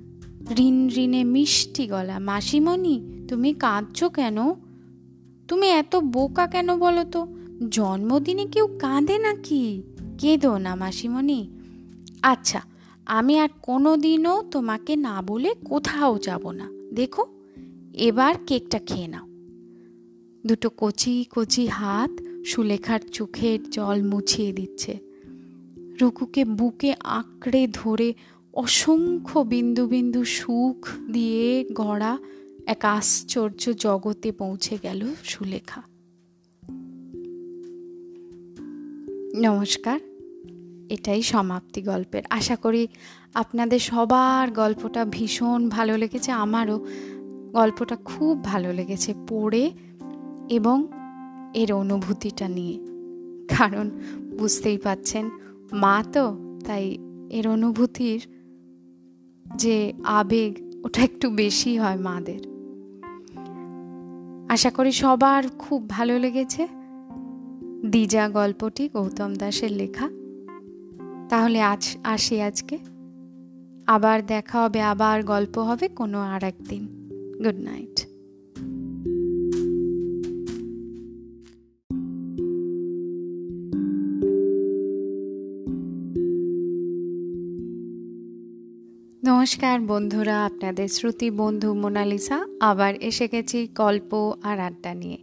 [0.57, 4.37] রিন রিনে মিষ্টি গলা। মাসিমণি, তুমি কাঁদছ কেন?
[5.49, 7.27] তুমি এত বোকা কেন বলো তো?
[7.71, 9.83] জন্মদিনে কেউ কাঁদে নাকি?
[10.19, 11.51] কেঁদো না মাসিমণি।
[12.23, 12.63] আচ্ছা
[13.07, 17.27] আমি আর কোনো দিনও তোমাকে না বলে কোথাও যাব না। দেখো,
[17.95, 19.27] এবার কেকটা খেয়ে নাও।
[20.47, 24.99] দুটো কচি কচি হাত সুলেখার চোখের জল মুছিয়ে দিচ্ছে।
[26.01, 28.15] রুকুকে বুকে আঁকড়ে ধরে
[28.59, 32.18] অসংখ্য বিন্দু বিন্দু সুখ দিয়ে গড়া
[32.66, 35.83] এক আশ্চর্য জগতে পৌঁছে গেল সুলেখা।
[39.42, 40.01] নমস্কার,
[40.90, 42.88] এটাই সমাপ্তি গল্পের। আশা করি
[43.35, 46.87] আপনাদের সবার গল্পটা ভীষণ ভালো লেগেছে, আমারও
[47.53, 49.71] গল্পটা খুব ভালো লেগেছে পড়ে
[50.49, 50.87] এবং
[51.55, 52.79] এর অনুভূতিটা নিয়ে।
[53.59, 53.90] কারণ
[54.38, 55.31] বুঝতেই পাচ্ছেন,
[55.73, 56.99] মা তো, তাই
[57.31, 58.38] এর অনুভূতির
[59.57, 62.59] যে আবেগ ওটা একটু বেশি হয় মাদের।
[64.49, 66.69] আশা করি সবার খুব ভালো লেগেছে
[67.87, 70.09] দিজা গল্পটি গৌতম দাসের লেখা।
[71.29, 72.79] তাহলে আজ আসি আজকে।
[73.87, 76.89] আবার দেখা হবে, আবার গল্প হবে কোনো আর একদিন
[77.45, 77.98] গুড নাইট।
[89.49, 92.39] নমস্কার বন্ধুরা, আপনাদের শ্রুতি বন্ধু মোনালিসা,
[92.71, 94.11] আবার এসে গেছি গল্প
[94.49, 95.19] আর আড্ডা নিয়ে।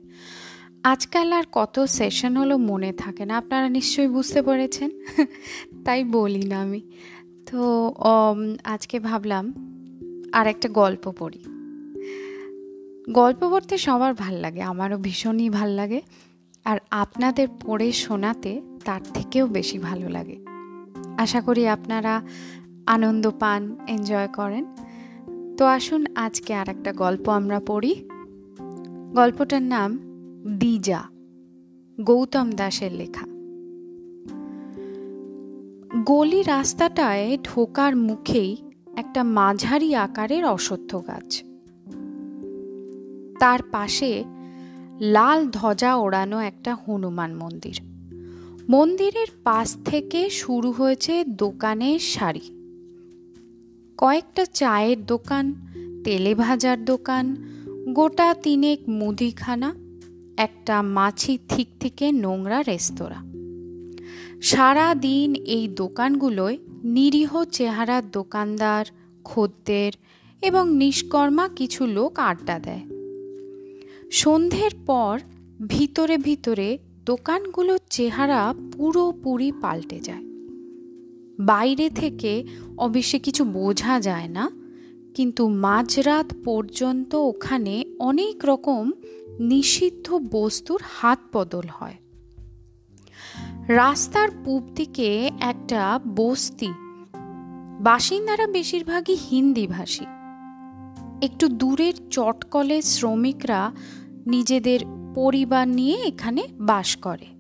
[0.92, 4.90] আজকাল আর কত সেশন হলো মনে থাকে না, আপনারা নিশ্চয়ই বুঝতে পেরেছেন,
[5.86, 6.82] তাই বলি না আমি।
[7.50, 7.62] তো
[8.74, 9.46] আজকে ভাবলাম
[10.38, 11.42] আর একটা গল্প পড়ি।
[13.20, 16.00] গল্প পড়তে সবার ভালো লাগে, আমারও ভীষণই ভালো লাগে,
[16.70, 18.52] আর আপনাদের পড়ে শোনাতে
[18.86, 20.38] তার থেকেও বেশি ভালো লাগে।
[21.24, 22.14] আশা করি আপনারা
[22.86, 24.66] আনন্দ পান এনজয় করেন।
[25.58, 28.10] তো আসুন আজকে আর একটা গল্প আমরা পড়ি।
[29.14, 30.00] গল্পটার নাম
[30.60, 31.04] দিজা
[32.02, 33.26] গৌতম দাসের লেখা।
[36.06, 38.58] গলি রাস্তাটায় ঢোকার মুখেই
[38.96, 41.44] একটা মাঝারি আকারের অশ্বত্থ গাছ।
[43.40, 44.24] তার পাশে
[45.00, 47.80] লাল ধ্বজা ওড়ানো একটা হনুমান মন্দির।
[48.70, 52.55] মন্দিরের পাশ থেকে শুরু হয়েছে দোকানের সারি।
[53.98, 55.54] কয়েকটা চায়ের দোকান,
[56.04, 57.36] তেলে ভাজার দোকান,
[57.94, 59.76] গোটা তিনেক মুদিখানা,
[60.38, 63.24] একটা মাছি থিক থেকে নোংরা রেস্তোরাঁ।
[64.42, 68.86] সারা দিন এই দোকানগুলোয় নিরীহ চেহারার দোকানদার,
[69.24, 69.92] খদ্দের
[70.42, 72.84] এবং নিষ্কর্মা কিছু লোক আড্ডা দেয়।
[74.12, 75.20] সন্ধ্যের পর
[75.68, 80.35] ভিতরে ভিতরে দোকানগুলোর চেহারা পুরোপুরি পাল্টে যায়।
[81.40, 82.44] বাইরে থেকে
[82.78, 84.50] অবশ্যই কিছু বোঝা যায় না,
[85.16, 88.92] কিন্তু মাঝরাত পর্যন্ত ওখানে অনেক রকম
[89.40, 91.96] নিষিদ্ধ বস্তুর হাত বদল হয়।
[93.68, 96.72] রাস্তার পূব দিকে একটা বস্তি,
[97.80, 100.06] বাসিন্দারা বেশিরভাগই হিন্দি ভাষী
[101.22, 103.72] একটু দূরের চটকলে শ্রমিকরা
[104.28, 104.80] নিজেদের
[105.16, 107.35] পরিবার নিয়ে এখানে বাস করে।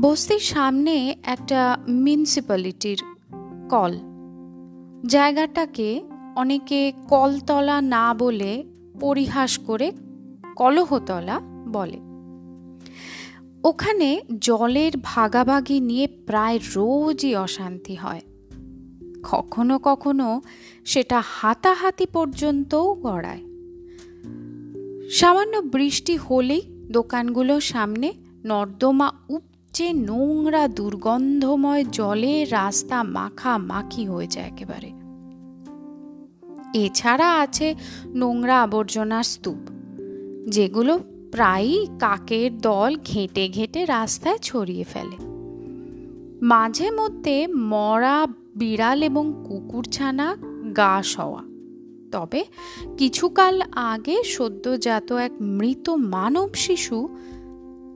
[0.00, 3.02] বস্তির সামনে একটা মিউনিসিপ্যালিটির
[3.70, 3.92] কল।
[5.06, 6.02] জায়গাটাকে
[6.36, 8.64] অনেকে কলতলা না বলে
[9.00, 9.92] পরিহাস করে
[10.56, 11.98] কলহতলা বলে।
[13.68, 18.20] ওখানে জলের ভাগাভাগি নিয়ে প্রায় রোজই অশান্তি হয়।
[19.30, 20.40] কখনো কখনো
[20.84, 23.42] সেটা হাতাহাতি পর্যন্তও গড়ায়।
[25.10, 28.12] সামান্য বৃষ্টি হলেই দোকানগুলোর সামনে
[28.44, 29.12] নর্দমা
[29.74, 34.92] যে নোংরা দুর্গন্ধময় জলে রাস্তা মাখা মাখি হয়ে যায় একেবারে।
[36.78, 37.74] এছাড়া আছে
[38.14, 39.70] নোংরা আবর্জনার স্তূপ,
[40.48, 40.98] যেগুলো
[41.32, 45.16] প্রায়ই কাকের দল ঘেঁটে ঘেঁটে রাস্তায় ছড়িয়ে ফেলে।
[46.42, 50.36] মাঝে মধ্যে মরা বিড়াল এবং কুকুরছানা
[50.76, 51.42] গা সওয়া।
[52.12, 52.44] তবে
[52.98, 57.08] কিছুকাল আগে সদ্যজাত এক মৃত মানব শিশু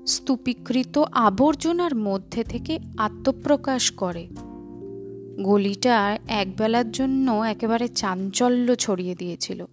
[0.09, 4.29] স্তূপীকৃত আবর্জনার মধ্যে থেকে আত্মপ্রকাশ করে।
[5.43, 9.65] গলিটা একবেলার জন্য একেবারে চাঞ্চল্য ছড়িয়ে দিয়েছিল।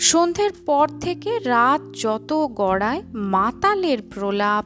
[0.00, 4.64] সন্ধ্যের পর থেকে রাত যত গড়ায় মাতালের প্রলাপ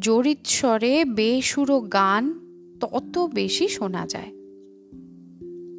[0.00, 2.34] জড়িৎস্বরে বেসুরো গান
[2.80, 4.30] তত বেশি শোনা যায়।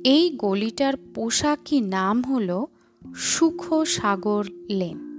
[0.04, 2.66] এই গলিটার পোশাকি নাম হল
[3.16, 5.16] সুখ সাগর লেন।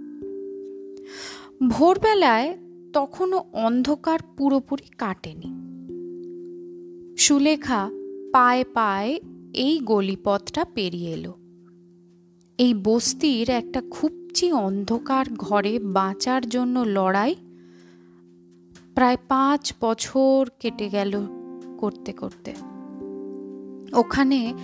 [1.62, 2.58] ভোরবেলায়
[2.92, 5.48] তখনও অন্ধকার পুরোপুরি কাটেনি।
[7.16, 7.90] সুলেখা
[8.32, 9.20] পায়ে পায়ে
[9.54, 11.34] এই গলিপথটা পেরিয়ে এলো।
[12.58, 17.34] এই বস্তির একটা খুবচি অন্ধকার ঘরে বাঁচার জন্য লড়াই
[18.94, 21.26] প্রায় পাঁচ বছর কেটে গেল
[21.78, 22.54] করতে করতে।
[23.92, 24.54] ওখানে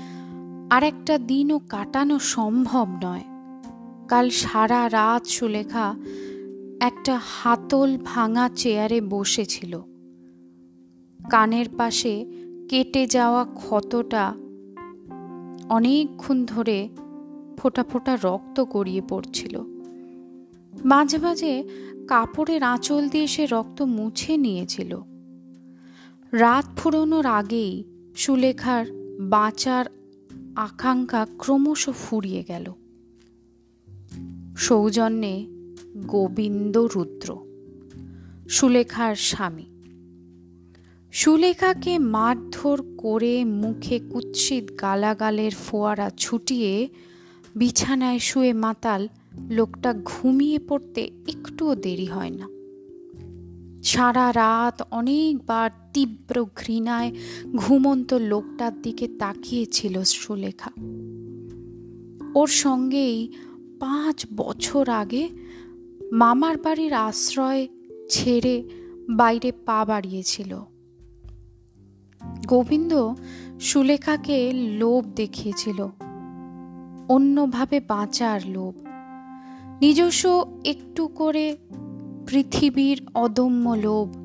[0.70, 3.24] আর একটা দিনও কাটানো সম্ভব নয়।
[4.08, 5.94] কাল সারা রাত সুলেখা
[6.82, 9.80] একটা হাতল ভাঙা চেয়ারে বসেছিল।
[11.30, 12.26] কানের পাশে
[12.68, 14.34] কেটে যাওয়া ক্ষতটা
[15.68, 16.88] অনেকক্ষণ ধরে
[17.58, 19.60] ফোটা ফোটা রক্ত গড়িয়ে পড়ছিল।
[20.84, 21.68] মাঝে মাঝে
[22.08, 25.00] কাপড়ের আঁচল দিয়ে সে রক্ত মুছে নিয়েছিল।
[26.32, 27.84] রাত ফুরোনোর আগেই
[28.16, 28.86] সুলেখার
[29.20, 29.84] বাঁচার
[30.56, 32.72] আকাঙ্ক্ষা ক্রমশ ফুরিয়ে গেল।
[34.56, 35.51] সৌজন্যে
[35.96, 37.38] গোবিন্দ রুদ্র।
[38.48, 39.64] সুলেখার স্বামী।
[41.12, 46.88] সুলেখাকে মারধর করে মুখে কুৎসিত গালাগালের ফোয়ারা ছুটিয়ে
[47.56, 49.08] বিছানায় শুয়ে মাতাল
[49.50, 52.48] লোকটা ঘুমিয়ে পড়তে একটুও দেরি হয় না।
[53.82, 57.12] সারা রাত অনেকবার তীব্র ঘৃণায়
[57.56, 60.70] ঘুমন্ত লোকটার দিকে তাকিয়েছিল সুলেখা।
[62.34, 63.32] ওর সঙ্গেই
[63.80, 65.28] পাঁচ বছর আগে
[66.12, 67.68] মামার বাড়ির আশ্রয়
[68.10, 68.68] ছেড়ে
[69.10, 70.64] বাইরে পা বাড়িয়েছিল।
[72.46, 73.14] গোবিন্দ
[73.60, 75.88] সুলেখাকে লোভ দেখিয়েছিল।
[77.08, 78.74] অন্যভাবে বাঁচার লোভ।
[79.80, 81.56] নিজস্ব একটু করে
[82.26, 84.16] পৃথিবীর অদম্য লোভ।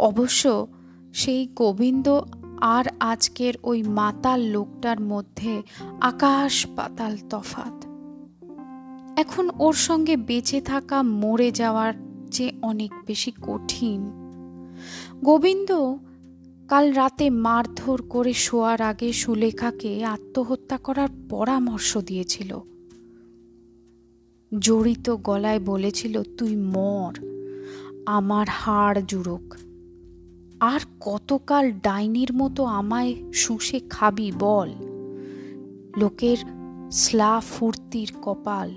[0.00, 0.66] অবশ্য
[1.14, 2.20] সেই গোবিন্দ
[2.60, 5.62] আর আজকের ওই মাতাল লোকটার মধ্যে
[6.00, 7.91] আকাশ পাতাল তফাত
[9.16, 11.92] এখন ওর সঙ্গে বেঁচে থাকা মরে যাওয়ার
[12.26, 14.00] যে অনেক বেশি কঠিন।
[15.24, 15.96] গোবিন্দ
[16.68, 22.58] কাল রাতে মারধর করে শোয়ার আগে সুলেখাকে আত্মহত্যা করার পরামর্শ দিয়েছিল।
[24.58, 27.12] জড়িত গলায় বলেছিল, তুই মর,
[28.06, 29.54] আমার হাড় জুড়োক।
[30.60, 34.70] আর কতকাল ডাইনির মতো আমায় শুষে খাবি বল?
[35.96, 36.36] লোকের
[36.90, 38.74] স্লা ফুর্তির কপাল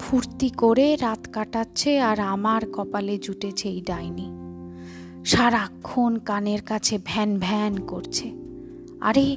[0.00, 4.30] ফুর্তি করে রাত কাটাচ্ছে আর আমার কপালে জুটেছে এই ডাইনি।
[5.24, 8.32] সারাক্ষণ কানের কাছে ভ্যান ভ্যান করছে।
[9.00, 9.36] আরে,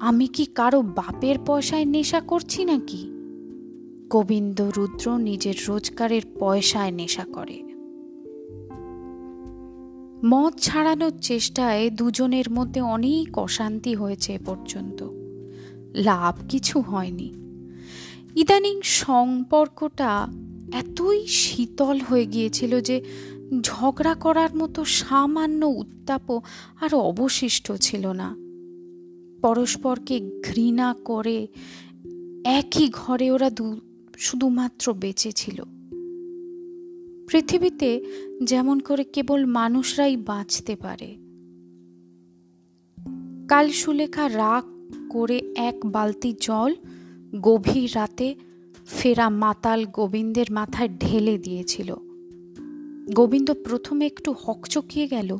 [0.00, 3.10] আমি কি কারও বাপের পয়সায় নেশা করছি নাকি?
[4.10, 7.62] গোবিন্দ রুদ্র নিজের রোজগারের পয়সায় নেশা করে।
[10.24, 15.08] মদ ছাড়ানোর চেষ্টায় দুজনের মধ্যে অনেক অশান্তি হয়েছে পর্যন্ত।
[15.94, 17.47] লাভ কিছু হয়নি।
[18.38, 20.28] ইদানিং সম্পর্কটা
[20.72, 23.04] এতই শীতল হয়ে গিয়েছিল যে
[23.60, 26.40] ঝগড়া করার মতো সামান্য উত্তাপও
[26.80, 28.36] আর অবশিষ্ট ছিল না।
[29.42, 31.48] পরস্পরকে ঘৃণা করে
[32.44, 33.80] একই ঘরে ওরা দু,
[34.18, 35.62] শুধুমাত্র বেঁচে ছিল।
[37.28, 38.04] পৃথিবীতে
[38.44, 41.16] যেমন করে কেবল মানুষরাই বাঁচতে পারে।
[43.48, 44.64] কাল সুলেখা রাগ
[45.08, 46.74] করে এক বালতি জল
[47.36, 48.34] গভীর রাতে
[48.86, 51.94] ফেরা মাতাল গোবিন্দের মাথায় ঢেলে দিয়েছিল।
[53.14, 55.38] গোবিন্দ প্রথমে একটু হকচকিয়ে গেল,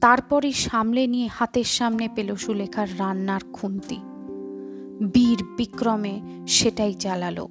[0.00, 3.96] তারপরই সামলে নিয়ে হাতের সামনে পেল সুলেখার রান্নার খুন্তি।
[5.14, 7.48] বীর বিক্রমে সেটাই চালালো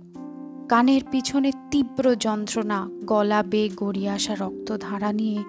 [0.69, 5.43] কানের পিছনে তীব্র যন্ত্রণা, গলা বে গড়িয়ে আসা রক্তধারা নিয়ে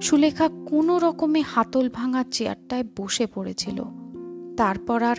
[0.00, 3.84] সুলেখা কোনো রকমে হাতল ভাঙা চেয়ারটায় বসে পড়েছিল।
[4.56, 5.16] তারপর আর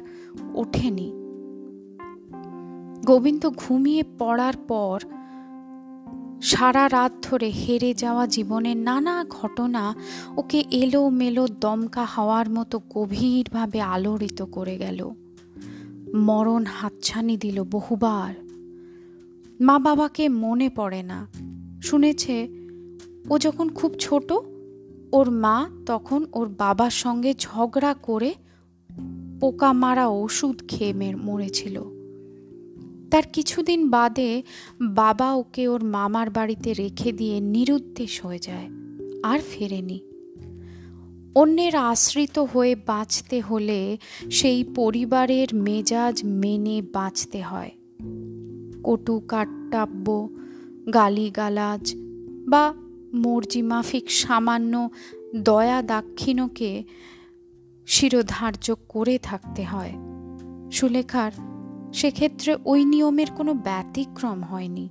[0.53, 1.24] ওঠেনি।
[3.03, 5.01] গোবিন্দ ঘুমিয়ে পড়ার পর
[6.41, 9.95] সারা রাত ধরে হেরে যাওয়া জীবনের নানা ঘটনা
[10.37, 15.11] ওকে এলো মেলো দমকা হওয়ার মতো গভীরভাবে আলোড়িত করে গেল।
[16.15, 18.33] মরণ হাতছানি দিল বহুবার।
[19.61, 21.27] মা বাবাকে মনে পড়ে না।
[21.83, 22.47] শুনেছে,
[23.29, 24.33] ও যখন খুব ছোট,
[25.11, 28.33] ওর মা তখন ওর বাবার সঙ্গে ঝগড়া করে
[29.41, 31.94] পোকা মারা ওষুধ খেয়ে মরেছিল।
[33.15, 34.43] তার কিছুদিন বাদে
[34.81, 38.69] বাবা ওকে ওর মামার বাড়িতে রেখে দিয়ে নিরুদ্দেশ হয়ে যায়,
[39.23, 39.99] আর ফেরেনি।
[41.35, 43.97] অন্যের আশ্রিত হয়ে বাঁচতে হলে
[44.31, 47.71] সেই পরিবারের মেজাজ মেনে বাঁচতে হয়।
[48.83, 50.29] কটু কাট্টাব্য,
[50.93, 51.93] গালিগালাজ
[52.47, 52.73] বা
[53.13, 54.89] মর্জিমাফিক সামান্য
[55.35, 56.83] দয়া দাক্ষিণকে
[57.87, 59.91] শিরোধার্য করে থাকতে হয়।
[60.71, 61.31] সুলেখার
[61.95, 64.89] সেক্ষেত্রে ওই নিয়মের কোনো ব্যতিক্রম হয়নি।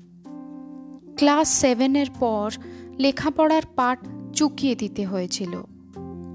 [1.16, 2.50] ক্লাস সেভেনের পর
[2.98, 3.98] লেখাপড়ার পাঠ
[4.32, 5.62] চুকিয়ে দিতে হয়েছিল।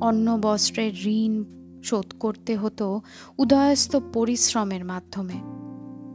[0.01, 1.43] অন্ন বস্ত্রের ঋণ
[1.83, 3.01] শোধ করতে হতো
[3.37, 5.37] উদয়স্ত পরিশ্রমের মাধ্যমে।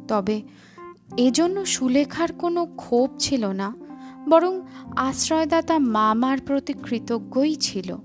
[0.09, 0.42] তবে
[1.16, 3.74] এজন্য সুলেখার কোনো ক্ষোভ ছিল না,
[4.28, 4.61] বরং
[4.96, 7.96] আশ্রয়দাতা মামার প্রতি কৃতজ্ঞই ছিল।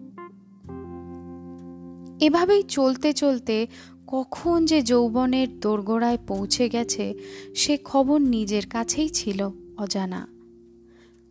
[2.19, 3.67] এভাবেই চলতে চলতে
[4.11, 7.13] কখন যে যৌবনের দোরগোড়ায় পৌঁছে গেছে,
[7.55, 10.27] সে খবর নিজের কাছেই ছিল অজানা।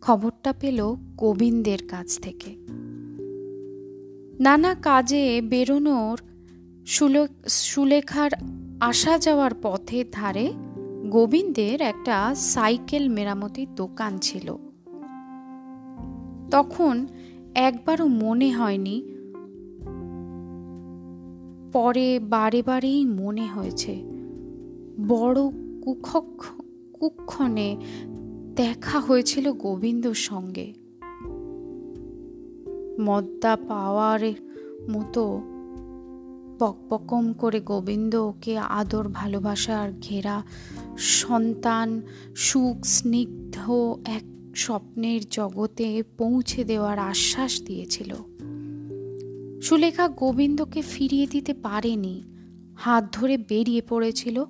[0.01, 2.55] খবরটা পেল গোবিন্দের কাছ থেকে।
[4.39, 6.19] নানা কাজে বেরোনোর
[7.47, 8.31] সুলেখার
[8.79, 10.53] আসা যাওয়ার পথে ধারে
[11.09, 14.55] গোবিন্দের একটা সাইকেল মেরামতির দোকান ছিল।
[16.51, 17.07] তখন
[17.55, 19.08] একবারও মনে হয়নি
[21.73, 23.93] পরে বারে বারেই মনে হয়েছে,
[25.07, 25.39] বড়
[25.81, 26.27] কুক্ষক
[26.93, 27.77] কুক্ষণে
[28.55, 30.73] দেখা হয়েছিল গোবিন্দর সঙ্গে।
[33.01, 34.21] মদ্দা পাওয়ার
[34.91, 35.41] মতো
[36.59, 40.43] পকপকম করে গোবিন্দ ওকে আদর ভালোবাসার ঘেরা
[40.97, 42.01] সন্তান,
[42.35, 43.55] সুখ, স্নিগ্ধ
[44.05, 48.15] এক স্বপ্নের জগতে পৌঁছে দেওয়ার আশ্বাস দিয়েছিল।
[49.61, 52.23] সুলেখা গোবিন্দকে ফিরিয়ে দিতে পারেনি।
[52.77, 54.45] হাত ধরে বেরিয়ে পড়েছিল।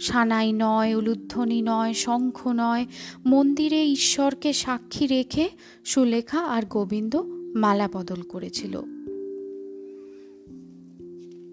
[0.00, 2.86] সানাই নয়, উলুধ্বনি নয়, শঙ্খ নয়,
[3.26, 5.48] মন্দিরে ঈশ্বরকে সাক্ষী রেখে
[5.84, 7.22] সুলেখা আর গোবিন্দ
[7.54, 8.80] মালা বদল করেছিল।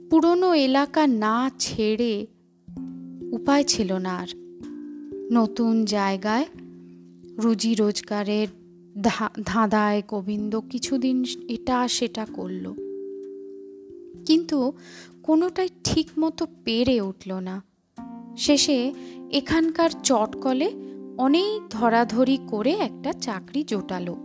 [0.10, 2.28] পুরনো এলাকা না ছেড়ে
[3.32, 4.28] উপায় ছিল না আর।
[5.32, 6.46] নতুন জায়গায়
[7.38, 8.48] রুজি রোজগারের
[9.46, 12.89] ধাঁধায় গোবিন্দ কিছুদিন এটা সেটা করল।
[14.30, 14.74] কিন্তু
[15.24, 17.64] কোনোটাই ঠিক মতো পেরে উঠল না।
[18.38, 18.94] শেষে
[19.32, 20.72] এখানকার চটকলে
[21.18, 24.16] অনেক ধরাধরি করে একটা চাকরি জোটালো।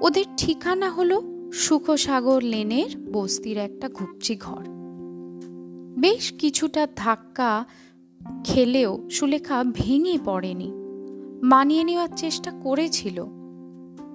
[0.00, 1.22] ওদের ঠিকানা হলো
[1.52, 4.64] সুখসাগর লেনের বস্তির একটা ঘুপচি ঘর।
[5.98, 7.64] বেশ কিছুটা ধাক্কা
[8.44, 10.72] খেলেও সুলেখা ভেঙে পড়েনি।
[11.42, 13.24] মানিয়ে নেওয়ার চেষ্টা করেছিল।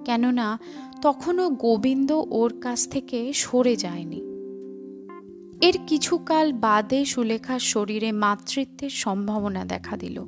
[0.04, 0.58] কেননা
[1.02, 4.29] তখনও গোবিন্দ ওর কাছ থেকে সরে যায়নি।
[5.60, 10.24] এর কিছুকাল বাদে সুলেখার শরীরে মাতৃত্বের সম্ভাবনা দেখা দিল।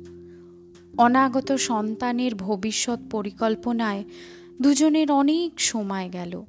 [0.97, 4.03] অনাগত সন্তানের ভবিষ্যৎ পরিকল্পনায়
[4.61, 6.43] দুজনের অনেক সময় গেল।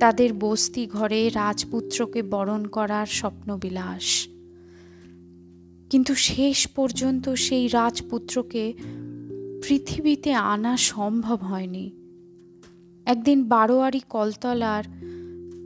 [0.00, 4.28] তাদের বস্তি ঘরে রাজপুত্রকে বরণ করার স্বপ্নবিলাস।
[5.90, 8.72] কিন্তু শেষ পর্যন্ত সেই রাজপুত্রকে
[9.68, 11.90] পৃথিবীতে আনা সম্ভব হয়নি।
[13.06, 14.84] একদিন বারোয়ারি কলতলার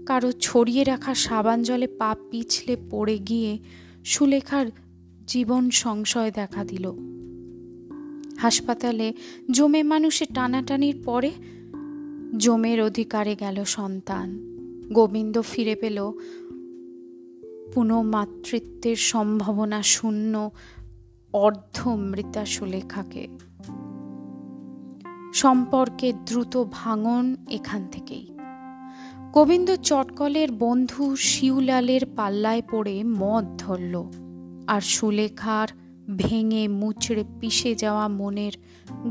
[0.06, 3.58] কারও ছড়িয়ে রাখা সাবান জলে পা পিছলে পড়ে গিয়ে
[4.04, 4.66] সুলেখার
[5.26, 6.92] জীবন সংশয় দেখা দিল।
[8.38, 9.12] হাসপাতালে
[9.50, 11.32] জমে মানুষের টানাটানির পরে
[12.38, 14.38] জমের অধিকারে গেল সন্তান।
[14.92, 16.12] গোবিন্দ ফিরে পেল।
[17.74, 20.50] পুনঃমাতৃত্বের সম্ভাবনা শূন্য
[21.32, 23.28] অর্ধ মৃতা সুলেখাকে।
[25.34, 28.35] সম্পর্কে দ্রুত ভাঙন এখান থেকেই।
[29.36, 34.10] গোবিন্দ চটকলের বন্ধু শিউলালের পাল্লায় পড়ে মদ ধরল,
[34.66, 35.68] আর সুলেখার
[36.16, 38.52] ভেঙে মুচড়ে পিষে যাওয়া মনের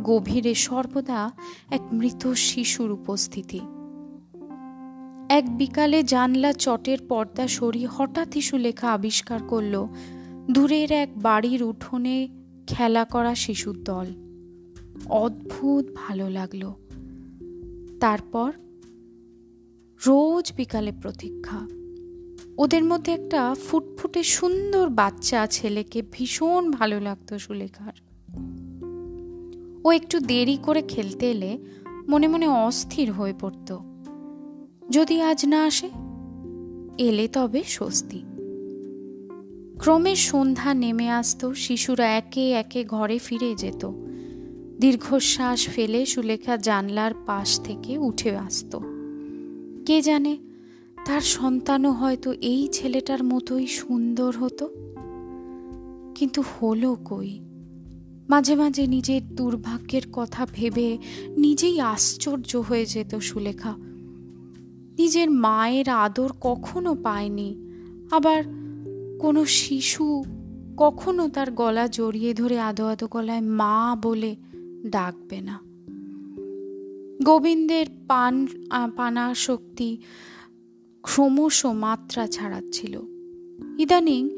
[0.03, 1.31] গভীরে সর্বদা
[1.71, 3.59] এক মৃত শিশুর উপস্থিতি।
[5.29, 9.87] এক বিকালে জানলা চটের পর্দা সরিয়ে হঠাৎই সুলেখা আবিষ্কার করল,
[10.51, 12.29] দূরের এক বাড়ির উঠোনে
[12.67, 14.05] খেলা করা শিশুর দল।
[15.09, 16.73] অদ্ভুত ভালো লাগল।
[17.99, 18.51] তারপর
[20.07, 21.67] রোজ বিকালে প্রতীক্ষা।
[22.57, 27.93] ওদের মধ্যে একটা ফুটফুটে সুন্দর বাচ্চা ছেলেকে ভীষণ ভালো লাগতো সুলেখার।
[29.85, 31.57] ও একটু দেরি করে খেলতে এলে
[32.09, 33.77] মনে মনে অস্থির হয়ে পড়ত।
[34.89, 35.89] যদি আজ না আসে,
[36.97, 38.23] এলে তবে স্বস্তি।
[39.79, 43.91] ক্রমে সন্ধ্যা নেমে আসত, শিশুরা একে একে ঘরে ফিরে যেত।
[44.79, 48.94] দীর্ঘশ্বাস ফেলে সুলেখা জানলার পাশ থেকে উঠে আসত।
[49.85, 50.37] কে জানে,
[51.05, 54.69] তার সন্তানও হয়তো এই ছেলেটার মতোই সুন্দর হতো।
[56.15, 57.39] কিন্তু হলো কই?
[58.29, 60.97] মাঝে মাঝে নিজের দুর্ভাগ্যের কথা ভেবে
[61.37, 63.75] নিজেই আশ্চর্য হয়ে যেত সুলেখা।
[64.97, 67.57] নিজের মায়ের আদর কখনো পায়নি,
[68.11, 68.43] আবার
[69.19, 70.23] কোনো শিশু
[70.77, 74.35] কখনো তার গলা জড়িয়ে ধরে আদো আদো গলায় মা বলে
[74.87, 75.64] ডাকবে না।
[77.23, 78.47] গোবিন্দের পান
[78.95, 79.97] পানা শক্তি
[81.01, 83.01] ক্রমশ মাত্রা ছাড়াচ্ছিল।
[83.77, 84.29] ইদানিং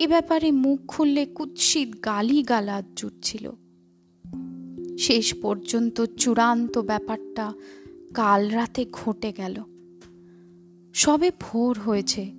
[0.00, 3.50] এ ব্যাপারে মুখ খুললে কুৎসিত গালি গালাজ জুটছিল।
[4.98, 7.52] শেষ পর্যন্ত চূড়ান্ত ব্যাপারটা
[8.14, 9.62] কাল রাতে ঘটে গেল।
[10.94, 12.32] সবে ভোর হয়েছে।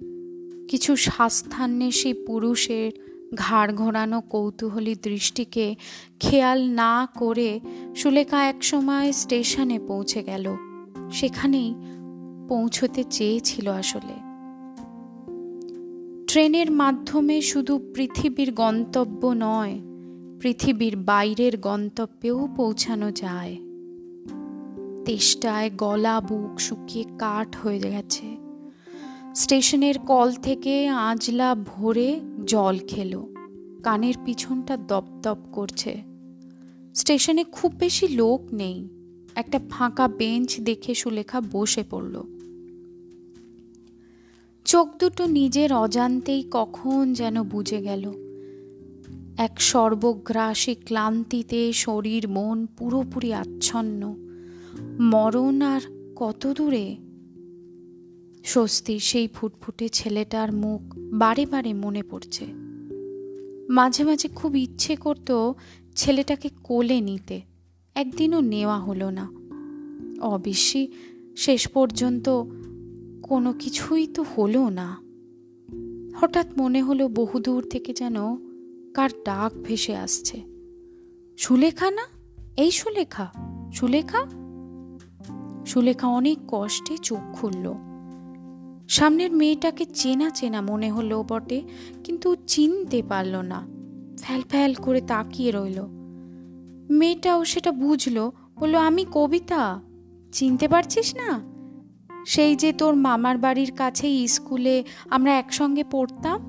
[0.68, 5.76] কিছু স্বাস্থান্বেষী পুরুষের ঘাড় ঘোরানো কৌতূহলী দৃষ্টিকে
[6.20, 7.60] খেয়াল না করে
[7.96, 10.56] সুলেখা একসময় স্টেশনে পৌঁছে গেল।
[11.12, 11.76] সেখানেই
[12.50, 14.28] পৌঁছতে চেয়েছিল আসলে।
[16.28, 19.80] ট্রেনের মাধ্যমে শুধু পৃথিবীর গন্তব্য নয়,
[20.42, 23.58] পৃথিবীর বাইরের গন্তব্যেও পৌঁছানো যায়।
[25.06, 28.47] তেষ্টায় গলা বুক শুকিয়ে কাঠ হয়ে গেছে।
[29.38, 33.34] স্টেশনের কল থেকে আজলা ভরে জল খেলো।
[33.84, 36.02] কানের পিছনটা দপদপ করছে।
[36.96, 38.90] স্টেশনে খুব বেশি লোক নেই।
[39.36, 42.24] একটা ফাঁকা বেঞ্চ দেখে সুলেখা বসে পড়ল।
[44.66, 48.14] চোখ দুটো নিজের অজান্তেই কখন যেন বুঝে গেল।
[49.38, 54.16] এক সর্বগ্রাসী ক্লান্তিতে শরীর মন পুরোপুরি আচ্ছন্ন।
[55.00, 55.82] মরণ আর
[56.16, 57.07] কত দূরে?
[58.48, 62.46] স্বস্তির সেই ফুটফুটে ছেলেটার মুখ বারে বারে মনে পড়ছে।
[63.70, 65.52] মাঝে মাঝে খুব ইচ্ছে করত
[65.96, 67.42] ছেলেটাকে কোলে নিতে
[67.96, 69.32] একদিনও নেওয়া হলো না।
[70.22, 70.88] অবশ্যই
[71.38, 72.30] শেষ পর্যন্ত
[73.24, 74.98] কোনো কিছুই তো হলো না।
[76.20, 78.16] হঠাৎ মনে হলো বহুদূর থেকে যেন
[78.94, 80.42] কার ডাক ভেসে আসছে।
[81.38, 82.08] সুলেখা না?
[82.58, 83.32] এই সুলেখা?
[83.74, 84.26] সুলেখা?
[85.66, 87.87] সুলেখা অনেক কষ্টে চোখ খুলল।
[88.88, 91.62] সামনের মেয়েটাকে চেনা চেনা মনে হলো বটে,
[92.04, 93.68] কিন্তু চিনতে পারল না।
[94.20, 95.82] ফ্যাল ফ্যাল করে তাকিয়ে রইল।
[96.90, 99.82] মেয়েটাও সেটা বুঝলো, বলল, আমি কবিতা,
[100.32, 101.42] চিনতে পারছিস না?
[102.26, 106.42] সেই যে তোর মামার বাড়ির কাছেই স্কুলে আমরা একসঙ্গে পড়তাম?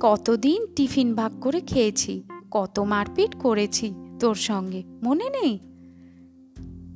[0.00, 5.58] কতদিন টিফিন ভাগ করে খেয়েছি, কত মারপিট করেছি তোর সঙ্গে, মনে নেই?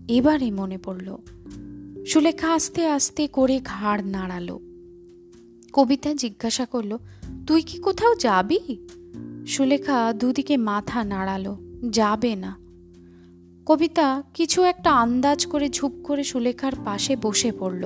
[0.09, 1.17] এবারে মনে পড়ল
[2.07, 4.61] সুলেখা আস্তে আস্তে করে ঘাড় নাড়ালো।
[5.73, 6.99] কবিতা জিজ্ঞাসা করল,
[7.47, 8.59] তুই কি কোথাও যাবি?
[9.47, 11.57] সুলেখা দুদিকে মাথা নাড়ালো,
[11.91, 12.57] যাবে না।
[13.67, 17.85] কবিতা কিছু একটা আন্দাজ করে ঝুপ করে সুলেখার পাশে বসে পড়ল।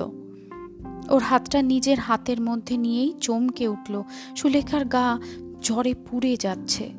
[1.09, 4.03] ওর হাতটা নিজের হাতের মধ্যে নিয়েই চমকে উঠল,
[4.35, 5.19] সুলেখার গা
[5.61, 6.89] জ্বরে পুড়ে যাচ্ছে।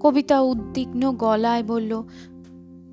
[0.00, 2.02] কবিতা উদ্বিগ্ন গলায় বলল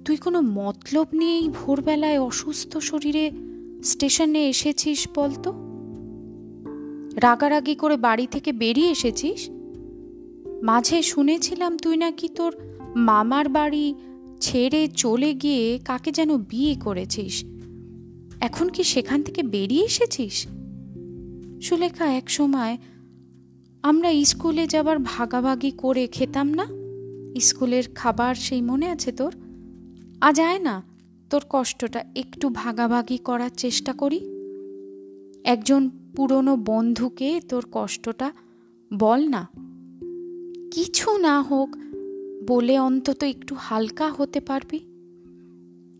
[0.05, 3.31] তুই কোনো মতলব নিয়েই ভোরবেলায় অসুস্থ শরীরে
[3.83, 5.53] স্টেশনে এসেছিস বলতো?
[7.15, 9.49] রাগারাগি করে বাড়ি থেকে বেরিয়ে এসেছিস?
[10.63, 12.55] মাঝে শুনেছিলাম তুই নাকি তোর
[12.95, 13.95] মামার বাড়ি
[14.39, 17.43] ছেড়ে চলে গিয়ে কাকে যেন বিয়ে করেছিস।
[18.39, 20.47] এখন কি সেখান থেকে বেরিয়ে এসেছিস?
[21.61, 22.77] সুলেখা, এক সময়
[23.83, 26.65] আমরা স্কুলে যাবার ভাগাভাগি করে খেতাম না?
[27.39, 29.48] স্কুলের খাবার সেই মনে আছে তোর?
[30.21, 30.83] আজ আয় না,
[31.29, 34.19] তোর কষ্টটা একটু ভাগাভাগি করার চেষ্টা করি।
[35.43, 38.31] একজন পুরনো বন্ধুকে তোর কষ্টটা
[38.93, 39.47] বল না।
[40.71, 41.69] কিছু না হোক,
[42.47, 44.79] বলে অন্তত একটু হালকা হতে পারবি।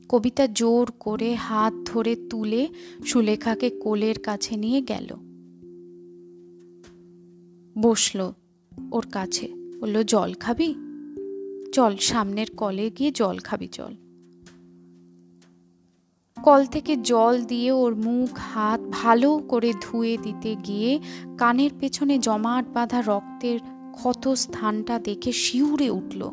[0.09, 2.67] কবিতা জোর করে হাত ধরে তুলে
[3.05, 5.15] সুলেখাকে কোলের কাছে নিয়ে গেল।
[7.81, 8.31] বসল
[8.91, 9.47] ওর কাছে,
[9.79, 10.75] বলল, জল খাবি?
[11.73, 13.93] চল সামনের কলে গিয়ে জল খাবি চল
[16.43, 20.99] কল থেকে জল দিয়ে ওর মুখ, হাত ভালো করে ধুয়ে দিতে গিয়ে
[21.37, 23.59] কানের পেছনে জমাট বাঁধা রক্তের
[23.91, 26.29] ক্ষত স্থানটা দেখে শিউরে উঠল।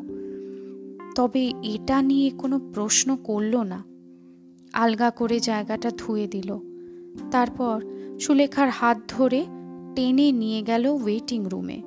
[1.15, 3.83] তবে এটা নিয়ে কোনো প্রশ্ন করল না।
[4.73, 6.57] আলগা করে জায়গাটা ধুয়ে দিল।
[7.31, 7.85] তারপর
[8.19, 9.45] সুলেখার হাত ধরে
[9.95, 11.81] টেনে নিয়ে গেল ওয়েটিং রুমে।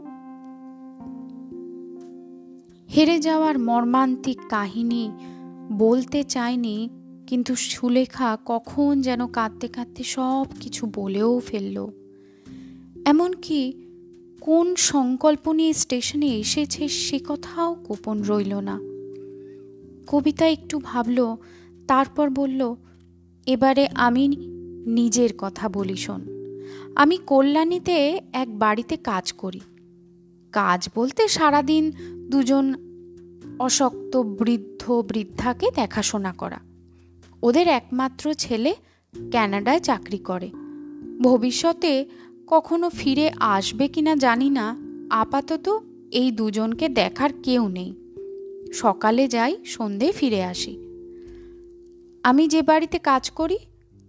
[2.96, 5.10] হেরে যাওয়ার মর্মান্তিক কাহিনী
[5.72, 6.88] বলতে চায়নি
[7.30, 11.86] কিন্তু সুলেখা কখন যেন কাঁদতে কাঁদতে সব কিছু বলেও ফেলল।
[13.04, 13.72] এমনকি
[14.40, 18.80] কোন সংকল্প নিয়ে স্টেশনে এসেছে সে কথাও গোপন রইল না।
[20.06, 21.36] কবিতা একটু ভাবল,
[21.88, 22.74] তারপর বলল,
[23.46, 24.28] এবারে আমি
[24.86, 26.26] নিজের কথা বলি শোন।
[26.96, 29.60] আমি কল্যাণীতে এক বাড়িতে কাজ করি।
[30.52, 31.92] কাজ বলতে সারাদিন
[32.30, 32.74] দুজন
[33.58, 36.69] অশক্ত বৃদ্ধ বৃদ্ধাকে দেখাশোনা করা।
[37.42, 38.74] ওদের একমাত্র ছেলে
[39.30, 40.50] ক্যানাডায় চাকরি করে।
[41.22, 42.06] ভবিষ্যতে
[42.46, 44.76] কখনো ফিরে আসবে কিনা জানি না,
[45.10, 45.78] আপাতত
[46.10, 47.94] এই দুজনকে দেখার কেউ নেই।
[48.72, 50.78] সকালে যাই, সন্ধে ফিরে আসি।
[52.22, 53.58] আমি যে বাড়িতে কাজ করি,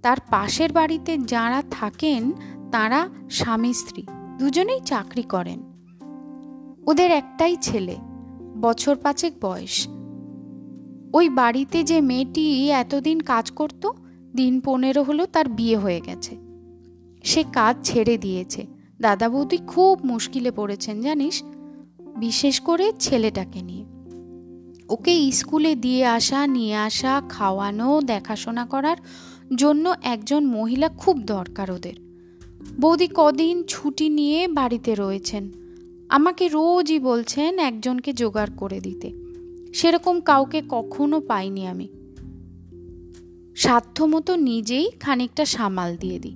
[0.01, 2.31] তার পাশের বাড়িতে যারা থাকেন,
[2.71, 4.03] তারা স্বামী, স্ত্রী,
[4.39, 5.59] দুজনেই চাকরি করেন।
[6.87, 7.95] ওদের একটাই ছেলে,
[8.61, 9.87] বছর পাঁচেক বয়স।
[11.13, 13.89] ওই বাড়িতে যে মেয়েটি এতদিন কাজ করত,
[14.35, 16.37] দিন পনেরো হলো তার বিয়ে হয়ে গেছে।
[17.23, 18.65] সে কাজ ছেড়ে দিয়েছে।
[19.01, 21.43] দাদা বৌদি খুব মুশকিলে পড়েছেন, জানিস?
[22.17, 23.85] বিশেষ করে ছেলেটাকে নিয়ে।
[24.89, 28.97] ওকে স্কুলে দিয়ে আসা, নিয়ে আসা, খাওয়ানো, দেখাশোনা করার
[29.55, 31.93] জন্য একজন মহিলা খুব দরকার ওদের।
[32.79, 35.51] বৌদি কদিন ছুটি নিয়ে বাড়িতে রয়েছেন।
[36.09, 39.30] আমাকে রোজই বলছেন একজনকে জোগাড় করে দিতে।
[39.73, 41.87] সেরকম কাউকে কখনো পাইনি আমি।
[43.55, 46.35] সাধ্যমতো নিজেই খানিকটা সামাল দিয়ে দিই।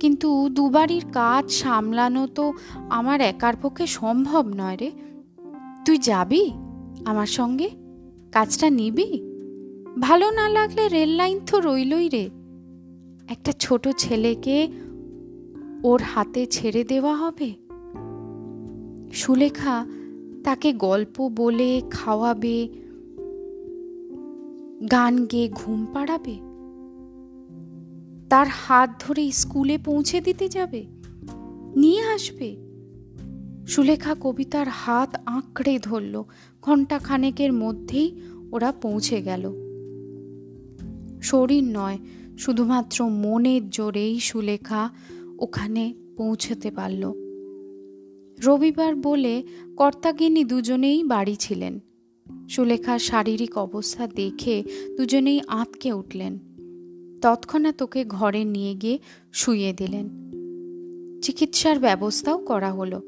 [0.00, 2.52] কিন্তু দুবারির কাজ সামলানো তো
[2.90, 4.90] আমার একার পক্ষে সম্ভব নয় রে।
[5.86, 6.50] তুই যাবি
[7.04, 7.70] আমার সঙ্গে?
[8.32, 9.22] কাজটা নিবি?
[10.00, 12.30] ভালো না লাগলে রেল লাইন তো রইলই রে।
[13.28, 14.68] একটা ছোট ছেলেকে
[15.82, 17.54] ওর হাতে ছেড়ে দেওয়া হবে?
[19.12, 19.86] সুলেখা
[20.44, 22.68] তাকে গল্প বলে, খাওয়াবে,
[24.90, 26.38] গান গেয়ে ঘুম পাড়াবে?
[28.28, 30.84] তার হাত ধরে স্কুলে পৌঁছে দিতে যাবে?
[31.76, 32.56] নিয়ে আসবে?
[33.66, 36.22] সুলেখা কবিতার হাত আঁকড়ে ধরল।
[36.62, 38.20] ঘণ্টা খানেকের মধ্যেই
[38.52, 39.52] ওরা পৌঁছে গেল।
[41.22, 41.98] শরীর নয়,
[42.38, 44.90] শুধুমাত্র মনের জোরেই সুলেখা
[45.38, 47.21] ওখানে পৌঁছতে পারল।
[48.44, 49.42] রবিবার বলে
[49.76, 51.80] কর্তাগিনী দুজনেই বাড়ি ছিলেন।
[52.48, 54.62] সুলেখার শারীরিক অবস্থা দেখে
[54.96, 56.38] দুজনেই আঁতকে উঠলেন।
[57.22, 58.98] তৎক্ষণাৎ ওকে ঘরে নিয়ে গিয়ে
[59.32, 60.08] শুইয়ে দিলেন।
[61.20, 63.02] চিকিৎসার ব্যবস্থাও করা হলো।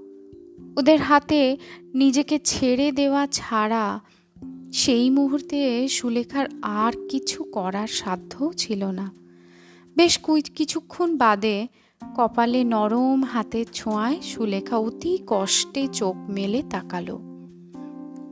[0.77, 1.57] ওদের হাতে
[1.95, 4.01] নিজেকে ছেড়ে দেওয়া ছাড়া
[4.73, 9.13] সেই মুহূর্তে সুলেখার আর কিছু করার সাধ্যও ছিল না।
[9.97, 10.19] বেশ
[10.55, 11.67] কিছুক্ষণ বাদে
[12.15, 17.21] কপালে নরম হাতের ছোঁয়ায় সুলেখা অতি কষ্টে চোখ মেলে তাকালো।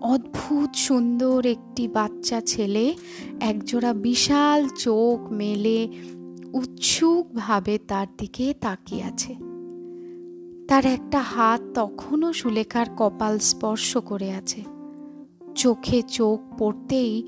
[0.01, 2.95] অদ্ভুত সুন্দর একটি বাচ্চা ছেলে,
[3.41, 5.89] একজোড়া বিশাল চোখ মেলে
[6.53, 9.35] উৎসুকভাবে তার দিকে তাকিয়ে আছে।
[10.69, 14.65] তার একটা হাত তখনও সুলেখার কপাল স্পর্শ করে আছে।
[15.55, 17.23] চোখে চোখ পড়তেই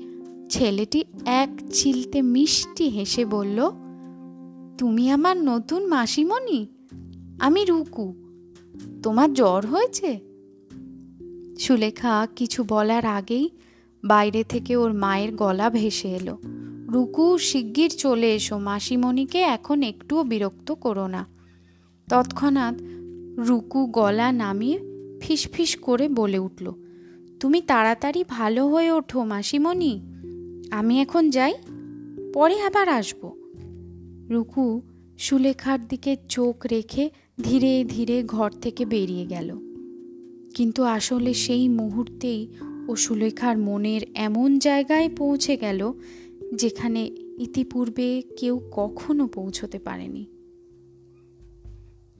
[0.49, 3.71] ছেলেটি এক চিলতে মিষ্টি হেসে বলল
[4.77, 6.67] তুমি আমার নতুন মাসিমণি?
[7.39, 8.13] আমি রুকু।
[9.03, 10.19] তোমার জ্বর হয়েছে?
[11.59, 13.49] সুলেখা কিছু বলার আগেই
[14.03, 16.37] বাইরে থেকে ওর মায়ের গলা ভেসে এলো।
[16.91, 21.25] রুকু, শিগগির চলে এসো, মাসিমণিকে এখন একটুও বিরক্ত করো না।
[22.09, 22.75] তৎক্ষণাৎ
[23.47, 24.79] রুকু গলা নামিয়ে
[25.21, 26.73] ফিসফিস করে বলে উঠল,
[27.39, 29.93] তুমি তাড়াতাড়ি ভালো হয়ে ওঠো, মাসিমণি।
[30.71, 31.53] আমি এখন যাই,
[32.33, 33.44] পরে আবার আসব।
[34.29, 34.81] রুকু
[35.17, 37.09] সুলেখার দিকে চোখ রেখে
[37.43, 39.57] ধীরে ধীরে ঘর থেকে বেরিয়ে গেল।
[40.55, 42.47] কিন্তু আসলে সেই মুহূর্তেই
[42.87, 45.93] ও সুলেখার মনের এমন জায়গায় পৌঁছে গেল
[46.55, 50.25] যেখানে ইতিপূর্বে কেউ কখনো পৌঁছতে পারেনি।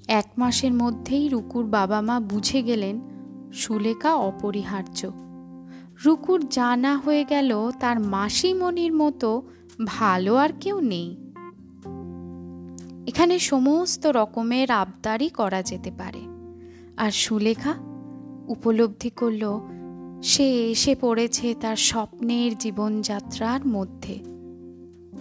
[0.07, 3.01] এক মাসের মধ্যেই রুকুর বাবা মা বুঝে গেলেন
[3.53, 5.11] সুলেখা অপরিহার্য।
[6.05, 9.47] রুকুর জানা হয়ে গেল তার মাসিমণির মতো
[9.85, 11.24] ভালো আর কেউ নেই।
[13.07, 16.19] এখানে সমস্ত রকমের আবদারই করা যেতে পারে।
[16.97, 17.73] আর সুলেখা
[18.47, 19.59] উপলব্ধি করল,
[20.23, 24.19] সে এসে পড়েছে তার স্বপ্নের জীবনযাত্রার মধ্যে।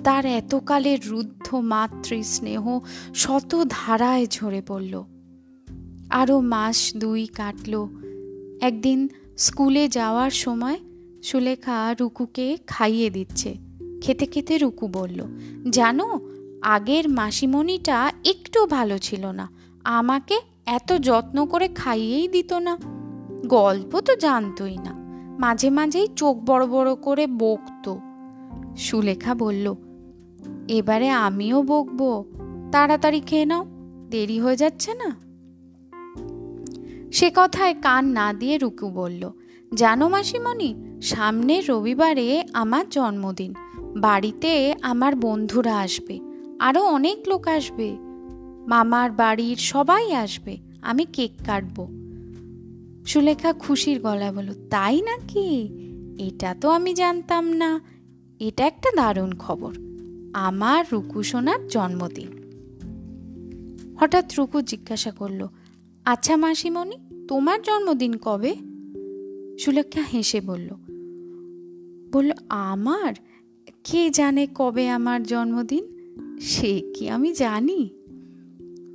[0.05, 2.81] তার এতকালের রুদ্ধ মাতৃ স্নেহ
[3.15, 5.05] শত ধারায় ঝরে পড়ল।
[6.11, 7.87] আরও মাস দুই কাটল।
[8.61, 10.81] একদিন স্কুলে যাওয়ার সময়
[11.23, 13.55] সুলেখা রুকুকে খাইয়ে দিচ্ছে।
[14.01, 15.25] খেতে খেতে রুকু বলল,
[15.71, 16.34] জানো
[16.65, 19.49] আগের মাসিমণিটা একটু ভালো ছিল না।
[19.85, 22.79] আমাকে এত যত্ন করে খাইয়েই দিত না।
[23.47, 24.93] গল্প তো জানতই না।
[25.39, 28.01] মাঝে মাঝেই চোখ বড় বড় করে বকতো।
[28.77, 29.75] সুলেখা বলল,
[30.69, 32.25] এবারে আমিও বকবো।
[32.73, 33.67] তাড়াতাড়ি খেয়ে নাও,
[34.11, 35.11] দেরি হয়ে যাচ্ছে না?
[37.13, 39.31] সে কথায় কান না দিয়ে রুকু বলল,
[39.75, 43.55] জানো মাসিমণি, সামনের রবিবারে আমার জন্মদিন।
[43.97, 46.24] বাড়িতে আমার বন্ধুরা আসবে।
[46.59, 47.97] আরও অনেক লোক আসবে।
[48.67, 51.87] মামার বাড়ির সবাই আসবে। আমি কেক কাটব।
[53.07, 55.69] সুলেখা খুশির গলায় বলল, তাই নাকি?
[56.19, 57.81] এটা তো আমি জানতাম না।
[58.41, 59.75] এটা একটা দারুণ খবর।
[60.35, 62.45] আমার রুকু সোনার জন্মদিন।
[64.01, 65.47] হঠাৎ রুকু জিজ্ঞাসা করল
[66.05, 68.55] আচ্ছা মাসিমণি, তোমার জন্মদিন কবে?
[69.59, 70.69] সুলেখা হেসে বলল
[72.13, 73.15] বলল, আমার?
[73.85, 75.94] কে জানে কবে আমার জন্মদিন?
[76.41, 77.91] সে কি আমি জানি?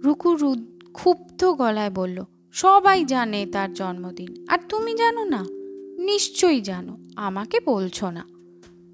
[0.04, 0.56] রুকু
[0.94, 5.46] ক্ষুব্ধ গলায় বলল, সবাই জানে তার জন্মদিন, আর তুমি জানো না?
[6.04, 8.26] নিশ্চয়ই জানো, আমাকে বলছো না।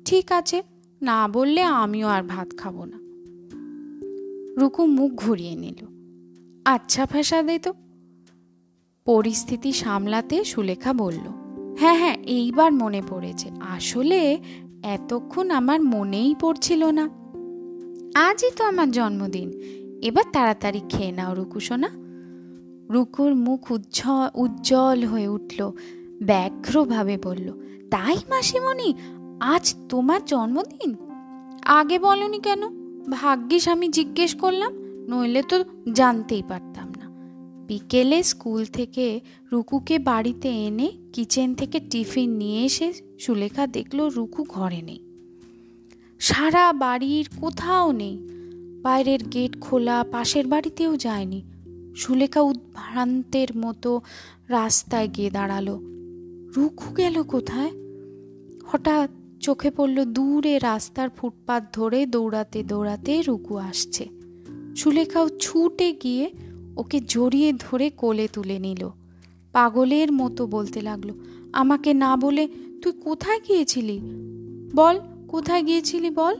[0.05, 0.63] ঠিক আছে,
[1.01, 2.97] না বললে আমিও আর ভাত খাব না।
[4.61, 5.85] রুকু মুখ ঘুরিয়ে নিল
[6.65, 7.73] আচ্ছা ফেসা দে তো?
[9.05, 11.25] পরিস্থিতি সামলাতে সুলেখা বলল
[11.79, 14.39] হ্যাঁ হ্যাঁ এইবার মনে পড়েছে, আসলে
[14.83, 17.24] এতক্ষণ আমার মনেই পড়ছিল না।
[18.15, 19.51] আজই তো আমার জন্মদিন।
[20.01, 21.89] এবার তাড়াতাড়ি খেয়ে নাও, রুকু রুকুসোনা
[22.93, 25.71] রুকুর মুখ উজ্জ্বল উজ্জ্বল হয়ে উঠল,
[26.23, 27.53] ব্যগ্রভাবে বলল,
[27.91, 28.93] তাই মাসিমণি,
[29.39, 30.95] আজ তোমার জন্মদিন?
[31.65, 32.61] আগে বলনি কেন?
[33.09, 34.73] ভাগ্যিস আমি জিজ্ঞেস করলাম,
[35.09, 35.63] নইলে তো
[35.93, 37.05] জানতেই পারতাম না।
[37.67, 39.19] বিকেলে স্কুল থেকে
[39.51, 45.04] রুকুকে বাড়িতে এনে কিচেন থেকে টিফিন নিয়ে এসে সুলেখা দেখল রুকু ঘরে নেই।
[46.19, 48.17] সারা বাড়ির কোথাও নেই।
[48.81, 51.43] বাইরের গেট খোলা, পাশের বাড়িতেও যায়নি।
[51.95, 54.01] সুলেখা উদ্ভ্রান্তের মতো
[54.49, 55.77] রাস্তায় গিয়ে দাঁড়াল।
[56.55, 57.71] রুখু গেল কোথায়?
[58.67, 59.09] হঠাৎ
[59.39, 64.09] চোখে পড়ল দূরে রাস্তার ফুটপাত ধরে দৌড়াতে দৌড়াতে রুকু আসছে।
[64.75, 66.31] সুলেখাও ছুটে গিয়ে
[66.77, 68.89] ওকে জড়িয়ে ধরে কোলে তুলে নিল।
[69.51, 71.11] পাগলের মতো বলতে লাগল,
[71.53, 72.47] আমাকে না বলে
[72.81, 73.99] তুই কোথায় গিয়েছিলি?
[74.75, 76.35] বল কোথায় গিয়েছিলি বল?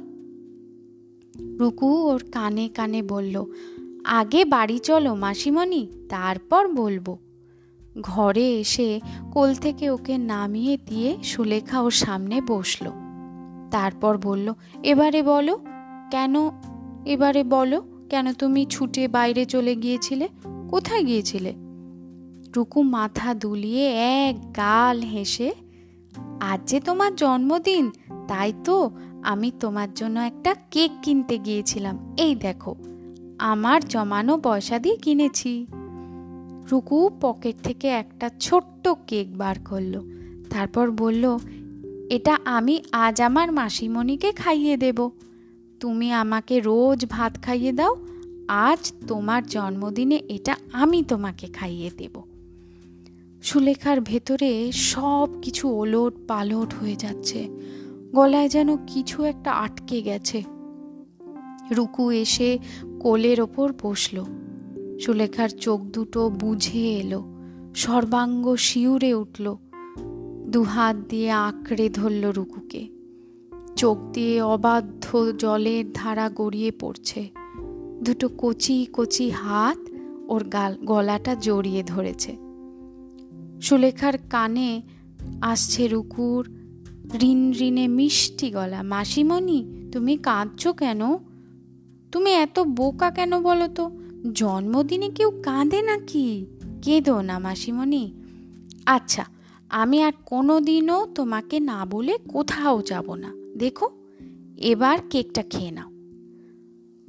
[1.60, 3.46] রুকু ওর কানে কানে বলল,
[4.06, 7.18] আগে বাড়ি চলো মাসিমণি, তারপর বলব।
[8.02, 9.00] ঘরে এসে
[9.34, 12.86] কোল থেকে ওকে নামিয়ে দিয়ে সুলেখা ওর সামনে বসল।
[13.72, 15.58] তারপর বলল, এবারে বলো,
[16.12, 16.36] কেন,
[17.06, 20.28] এবারে বলো, কেন তুমি ছুটে বাইরে চলে গিয়েছিলে?
[20.70, 21.54] কোথায় গিয়েছিলে?
[22.56, 23.88] রুকু মাথা দুলিয়ে
[24.28, 25.52] এক গাল হেসে,
[26.40, 27.92] আজ যে তোমার জন্মদিন
[28.28, 28.92] তাই তো
[29.24, 32.76] আমি তোমার জন্য একটা কেক কিনতে গিয়েছিলাম। এই দেখো,
[33.40, 35.68] আমার জমানো পয়সা দিয়ে কিনেছি।
[36.72, 40.02] রুকু পকেট থেকে একটা ছোট্ট কেক বার করল।
[40.50, 41.38] তারপর বলল,
[42.10, 45.10] এটা আমি আজ আমার মাসিমণিকে খাইয়ে দেব।
[45.80, 47.96] তুমি আমাকে রোজ ভাত খাইয়ে দাও,
[48.48, 52.22] আজ তোমার জন্মদিনে এটা আমি তোমাকে খাইয়ে দেব।
[53.44, 57.50] সুলেখার ভেতরে সব কিছু ওলট পালট হয়ে যাচ্ছে।
[58.14, 60.44] গলায় যেন কিছু একটা আটকে গেছে।
[61.72, 62.60] রুকু এসে
[63.00, 64.24] কোলের ওপর বসল।
[65.00, 67.24] সুলেখার চোখ দুটো বুঝে এলো।
[67.76, 69.56] সর্বাঙ্গ শিউরে উঠল।
[70.48, 72.88] দুহাত দিয়ে আঁকড়ে ধরল রুকুকে।
[73.76, 77.30] চোখ দিয়ে অবাধ্য জলের ধারা গড়িয়ে পড়ছে।
[78.04, 79.90] দুটো কচি কচি হাত
[80.28, 82.36] ওর গাল, গলাটা জড়িয়ে ধরেছে।
[83.62, 84.82] সুলেখার কানে
[85.42, 86.65] আসছে রুকুর
[87.22, 91.02] রিন রিনে মিষ্টি গলা। মাসিমণি, তুমি কাঁদছো কেন?
[92.12, 93.92] তুমি এত বোকা কেন বলো তো?
[94.34, 96.46] জন্মদিনে কেউ কাঁদে নাকি?
[96.82, 98.14] কেঁদো না মাসিমণি।
[98.86, 99.26] আচ্ছা
[99.70, 103.90] আমি আর কোনো দিনও তোমাকে না বলে কোথাও যাব না। দেখো,
[104.58, 105.90] এবার কেকটা খেয়ে নাও।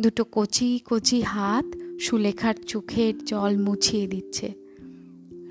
[0.01, 4.53] দুটো কচি কচি হাত সুলেখার চোখের জল মুছিয়ে দিচ্ছে।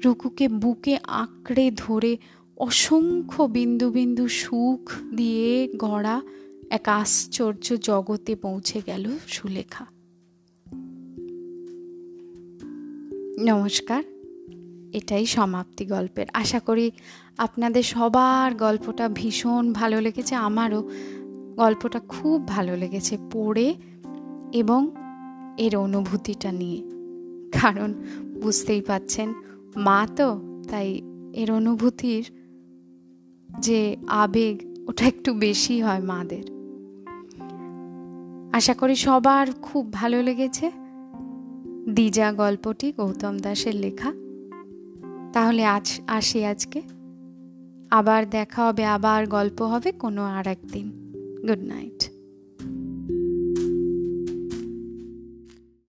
[0.06, 2.18] রুকুকে বুকে আঁকড়ে ধরে
[2.58, 6.22] অসংখ্য বিন্দু বিন্দু সুখ দিয়ে গড়া
[6.70, 9.86] এক আশ্চর্য জগতে পৌঁছে গেল সুলেখা।
[13.40, 14.04] নমস্কার,
[14.94, 16.92] এটাই সমাপ্তি গল্পের। আশা করি
[17.38, 20.90] আপনাদের সবার গল্পটা ভীষণ ভালো লেগেছে, আমারও
[21.56, 23.76] গল্পটা খুব ভালো লেগেছে পড়ে
[24.54, 24.92] এবং
[25.58, 26.82] এর অনুভূতিটা নিয়ে।
[27.60, 27.94] কারণ
[28.42, 29.34] বুঝতেই পাচ্ছেন,
[29.76, 30.40] মা তো,
[30.70, 31.02] তাই
[31.34, 32.45] এর অনুভূতির
[33.60, 36.44] যে আবেগ, ওটা একটু বেশি হয় মাদের।
[38.54, 40.72] আশা করি সবার খুব ভালো লেগেছে
[41.90, 44.14] দিজা গল্পটি, গৌতম দাসের লেখা।
[45.34, 46.82] তাহলে আজ আসি আজকে।
[47.90, 50.92] আবার দেখা হবে, আবার গল্প হবে কোনো আর একদিন
[51.48, 52.15] গুড নাইট।